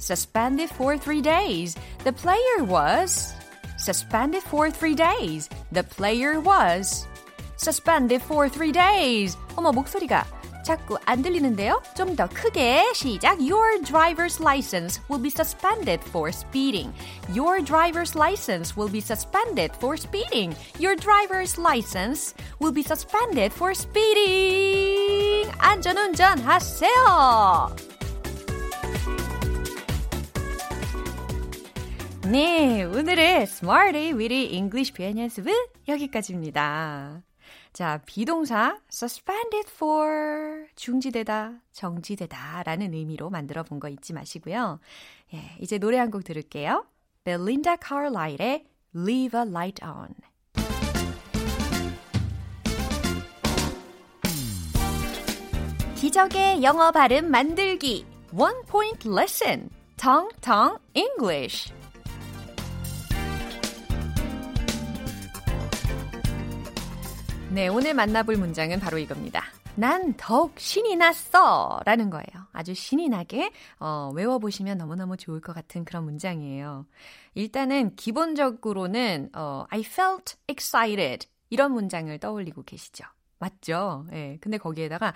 suspended 0.00 0.70
for 0.70 0.96
three 0.96 1.20
days. 1.22 1.76
The 2.04 2.12
player 2.12 2.64
was 2.64 3.32
suspended 3.78 4.42
for 4.42 4.70
three 4.70 4.94
days. 4.94 5.48
The 5.72 5.82
player 5.84 6.40
was 6.40 7.06
suspended 7.56 8.22
for 8.22 8.48
three 8.48 8.72
days. 8.72 9.36
어머, 9.56 9.72
목소리가 9.72 10.24
자꾸 10.66 10.98
안 11.06 11.22
들리는데요? 11.22 11.80
좀 11.94 12.16
더 12.16 12.26
크게 12.26 12.92
시작. 12.92 13.38
Your 13.38 13.78
driver's 13.84 14.40
license 14.42 15.00
will 15.08 15.22
be 15.22 15.30
suspended 15.30 16.00
for 16.10 16.32
speeding. 16.32 16.92
Your 17.32 17.62
driver's 17.62 18.16
license 18.16 18.74
will 18.76 18.90
be 18.90 19.00
suspended 19.00 19.70
for 19.78 19.96
speeding. 19.96 20.56
Your 20.80 20.96
driver's 20.96 21.56
license 21.56 22.34
will 22.58 22.72
be 22.74 22.82
suspended 22.82 23.52
for 23.54 23.74
speeding. 23.74 25.52
안전운전 25.58 26.40
하세요. 26.42 27.89
네, 32.31 32.83
오늘의 32.85 33.41
Smarty 33.41 34.13
Weedy 34.13 34.53
English 34.55 34.93
표현 34.93 35.17
연습은 35.17 35.53
여기까지입니다. 35.87 37.23
자, 37.73 38.01
비동사 38.05 38.79
suspended 38.89 39.69
for 39.69 40.67
중지되다, 40.75 41.55
정지되다 41.73 42.63
라는 42.63 42.93
의미로 42.93 43.29
만들어 43.29 43.63
본 43.63 43.79
거 43.81 43.89
잊지 43.89 44.13
마시고요. 44.13 44.79
예, 45.33 45.57
이제 45.59 45.77
노래 45.77 45.97
한 45.97 46.09
곡 46.09 46.23
들을게요. 46.23 46.85
벨린다 47.25 47.75
카를라일의 47.75 48.65
Leave 48.95 49.37
a 49.37 49.47
Light 49.47 49.83
On. 49.83 50.07
기적의 55.95 56.63
영어 56.63 56.91
발음 56.91 57.29
만들기 57.29 58.05
One 58.33 58.57
Point 58.67 59.07
Lesson 59.07 59.69
Tong 59.97 60.77
English 60.93 61.71
네, 67.53 67.67
오늘 67.67 67.93
만나볼 67.93 68.37
문장은 68.37 68.79
바로 68.79 68.97
이겁니다. 68.97 69.43
난 69.75 70.13
더욱 70.15 70.57
신이 70.57 70.95
났어! 70.95 71.81
라는 71.85 72.09
거예요. 72.09 72.47
아주 72.53 72.73
신이 72.73 73.09
나게 73.09 73.51
어, 73.77 74.09
외워보시면 74.15 74.77
너무너무 74.77 75.17
좋을 75.17 75.41
것 75.41 75.51
같은 75.51 75.83
그런 75.83 76.05
문장이에요. 76.05 76.85
일단은 77.33 77.97
기본적으로는 77.97 79.31
어, 79.35 79.65
I 79.69 79.81
felt 79.81 80.37
excited 80.47 81.27
이런 81.49 81.73
문장을 81.73 82.17
떠올리고 82.19 82.63
계시죠. 82.63 83.03
맞죠? 83.37 84.05
예, 84.13 84.37
근데 84.39 84.57
거기에다가 84.57 85.13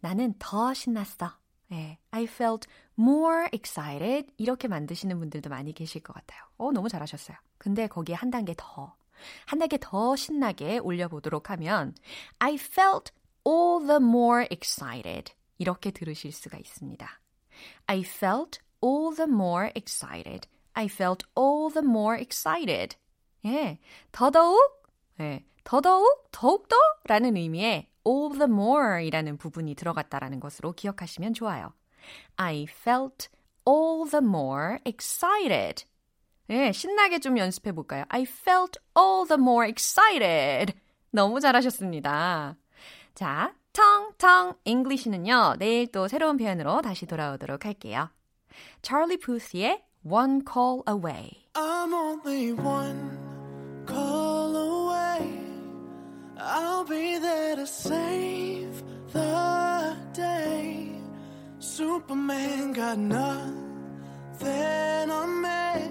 나는 0.00 0.34
더 0.40 0.74
신났어. 0.74 1.30
예, 1.70 1.98
I 2.10 2.24
felt 2.24 2.66
more 2.98 3.46
excited 3.52 4.32
이렇게 4.36 4.66
만드시는 4.66 5.16
분들도 5.20 5.48
많이 5.48 5.72
계실 5.72 6.02
것 6.02 6.12
같아요. 6.12 6.40
어, 6.56 6.72
너무 6.72 6.88
잘하셨어요. 6.88 7.36
근데 7.56 7.86
거기에 7.86 8.16
한 8.16 8.32
단계 8.32 8.52
더 8.56 8.96
한 9.46 9.58
단계 9.58 9.78
더 9.80 10.16
신나게 10.16 10.78
올려보도록 10.78 11.50
하면 11.50 11.94
I 12.38 12.54
felt 12.54 13.12
all 13.46 13.86
the 13.86 13.96
more 13.96 14.46
excited 14.50 15.32
이렇게 15.58 15.90
들으실 15.90 16.32
수가 16.32 16.58
있습니다. 16.58 17.20
I 17.86 18.00
felt 18.00 18.60
all 18.82 19.14
the 19.14 19.30
more 19.30 19.70
excited. 19.74 20.48
I 20.74 20.86
felt 20.86 21.26
all 21.36 21.72
the 21.72 21.86
more 21.86 22.20
excited. 22.20 22.96
예, 23.44 23.78
더더욱, 24.12 24.84
예, 25.20 25.44
더더욱, 25.64 26.28
더욱더 26.30 26.76
라는 27.04 27.36
의미의 27.36 27.88
all 28.06 28.30
the 28.32 28.44
more 28.44 29.04
이라는 29.06 29.36
부분이 29.36 29.74
들어갔다라는 29.74 30.40
것으로 30.40 30.72
기억하시면 30.72 31.34
좋아요. 31.34 31.72
I 32.36 32.66
felt 32.68 33.28
all 33.66 34.08
the 34.08 34.24
more 34.24 34.78
excited. 34.86 35.84
네, 36.48 36.72
신나게 36.72 37.18
좀 37.18 37.36
연습해 37.36 37.72
볼까요? 37.72 38.04
I 38.08 38.22
felt 38.22 38.80
all 38.96 39.26
the 39.26 39.38
more 39.38 39.68
excited. 39.68 40.72
너무 41.10 41.40
잘하셨습니다. 41.40 42.56
자, 43.14 43.52
텅텅 43.72 44.54
English는요, 44.64 45.56
내일 45.58 45.92
또 45.92 46.08
새로운 46.08 46.38
표현으로 46.38 46.80
다시 46.80 47.04
돌아오도록 47.06 47.66
할게요. 47.66 48.08
찰리 48.80 49.18
푸스의 49.18 49.84
One 50.04 50.40
Call 50.50 50.80
Away. 50.88 51.30
I'm 51.54 51.92
only 51.92 52.52
one 52.52 53.18
call 53.86 54.56
away. 54.56 55.28
I'll 56.38 56.84
be 56.84 57.18
there 57.18 57.56
to 57.56 57.66
save 57.66 58.82
the 59.12 59.96
day. 60.14 60.92
Superman 61.58 62.72
got 62.72 62.98
nothing 62.98 63.50
on 65.10 65.42
me. 65.42 65.87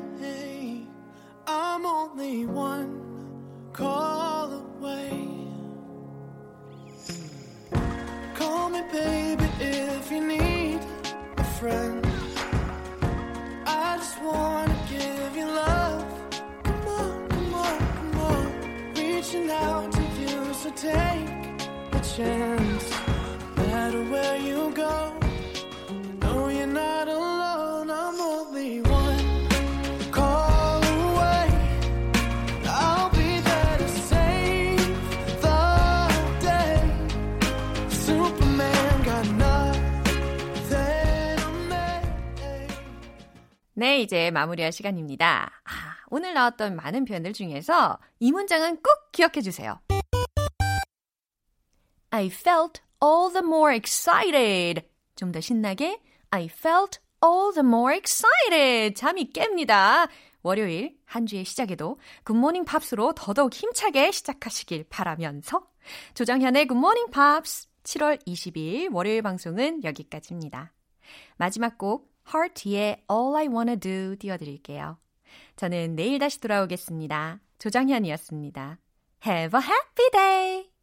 I'm 1.49 1.86
only 1.86 2.45
one 2.45 3.01
call 3.71 4.51
away. 4.51 5.12
Call 8.36 8.69
me, 8.69 8.81
baby, 8.91 9.45
if 9.62 10.12
you 10.12 10.27
need 10.27 10.81
a 11.38 11.43
friend. 11.45 12.05
I 13.65 13.95
just 13.95 14.21
wanna 14.21 14.75
give 14.89 15.38
you 15.38 15.45
love. 15.45 16.05
Come 16.63 16.88
on, 16.88 17.29
come 17.29 17.53
on, 17.53 17.79
come 17.79 18.19
on. 18.19 18.93
Reaching 18.95 19.49
out 19.49 19.89
to 19.93 20.01
you, 20.19 20.53
so 20.53 20.69
take 20.71 21.29
a 21.93 22.01
chance. 22.15 22.91
No 23.55 23.63
matter 23.67 24.03
네, 43.79 44.01
이제 44.01 44.31
마무리할 44.31 44.71
시간입니다. 44.71 45.51
아, 45.63 45.71
오늘 46.09 46.33
나왔던 46.33 46.75
많은 46.75 47.05
표현들 47.05 47.33
중에서 47.33 47.99
이 48.19 48.31
문장은 48.31 48.77
꼭 48.77 49.11
기억해 49.11 49.41
주세요. 49.41 49.79
I 52.09 52.25
felt 52.25 52.81
all 53.03 53.31
the 53.31 53.45
more 53.45 53.75
excited. 53.75 54.81
좀 55.15 55.31
더 55.31 55.39
신나게 55.39 56.01
I 56.31 56.45
felt 56.45 56.99
all 57.23 57.53
the 57.53 57.63
more 57.63 57.95
excited. 57.95 58.95
잠이 58.95 59.31
깹니다. 59.31 60.09
월요일 60.41 60.97
한 61.06 61.27
주의 61.27 61.45
시작에도 61.45 61.99
굿모닝 62.23 62.65
팝스로 62.65 63.13
더더욱 63.13 63.54
힘차게 63.54 64.10
시작하시길 64.10 64.85
바라면서 64.89 65.67
조정현의 66.15 66.65
굿모닝 66.65 67.12
팝스 67.12 67.67
7월 67.83 68.25
22일 68.25 68.91
월요일 68.91 69.21
방송은 69.21 69.83
여기까지입니다. 69.83 70.73
마지막 71.37 71.77
곡 71.77 72.16
Heart의 72.34 73.04
All 73.10 73.36
I 73.36 73.48
Wanna 73.48 73.78
Do 73.78 74.15
띄워드릴게요. 74.17 74.98
저는 75.56 75.96
내일 75.96 76.19
다시 76.19 76.40
돌아오겠습니다. 76.40 77.40
조정현이었습니다. 77.60 78.80
Have 79.25 79.60
a 79.60 79.65
happy 79.65 80.10
day! 80.12 80.77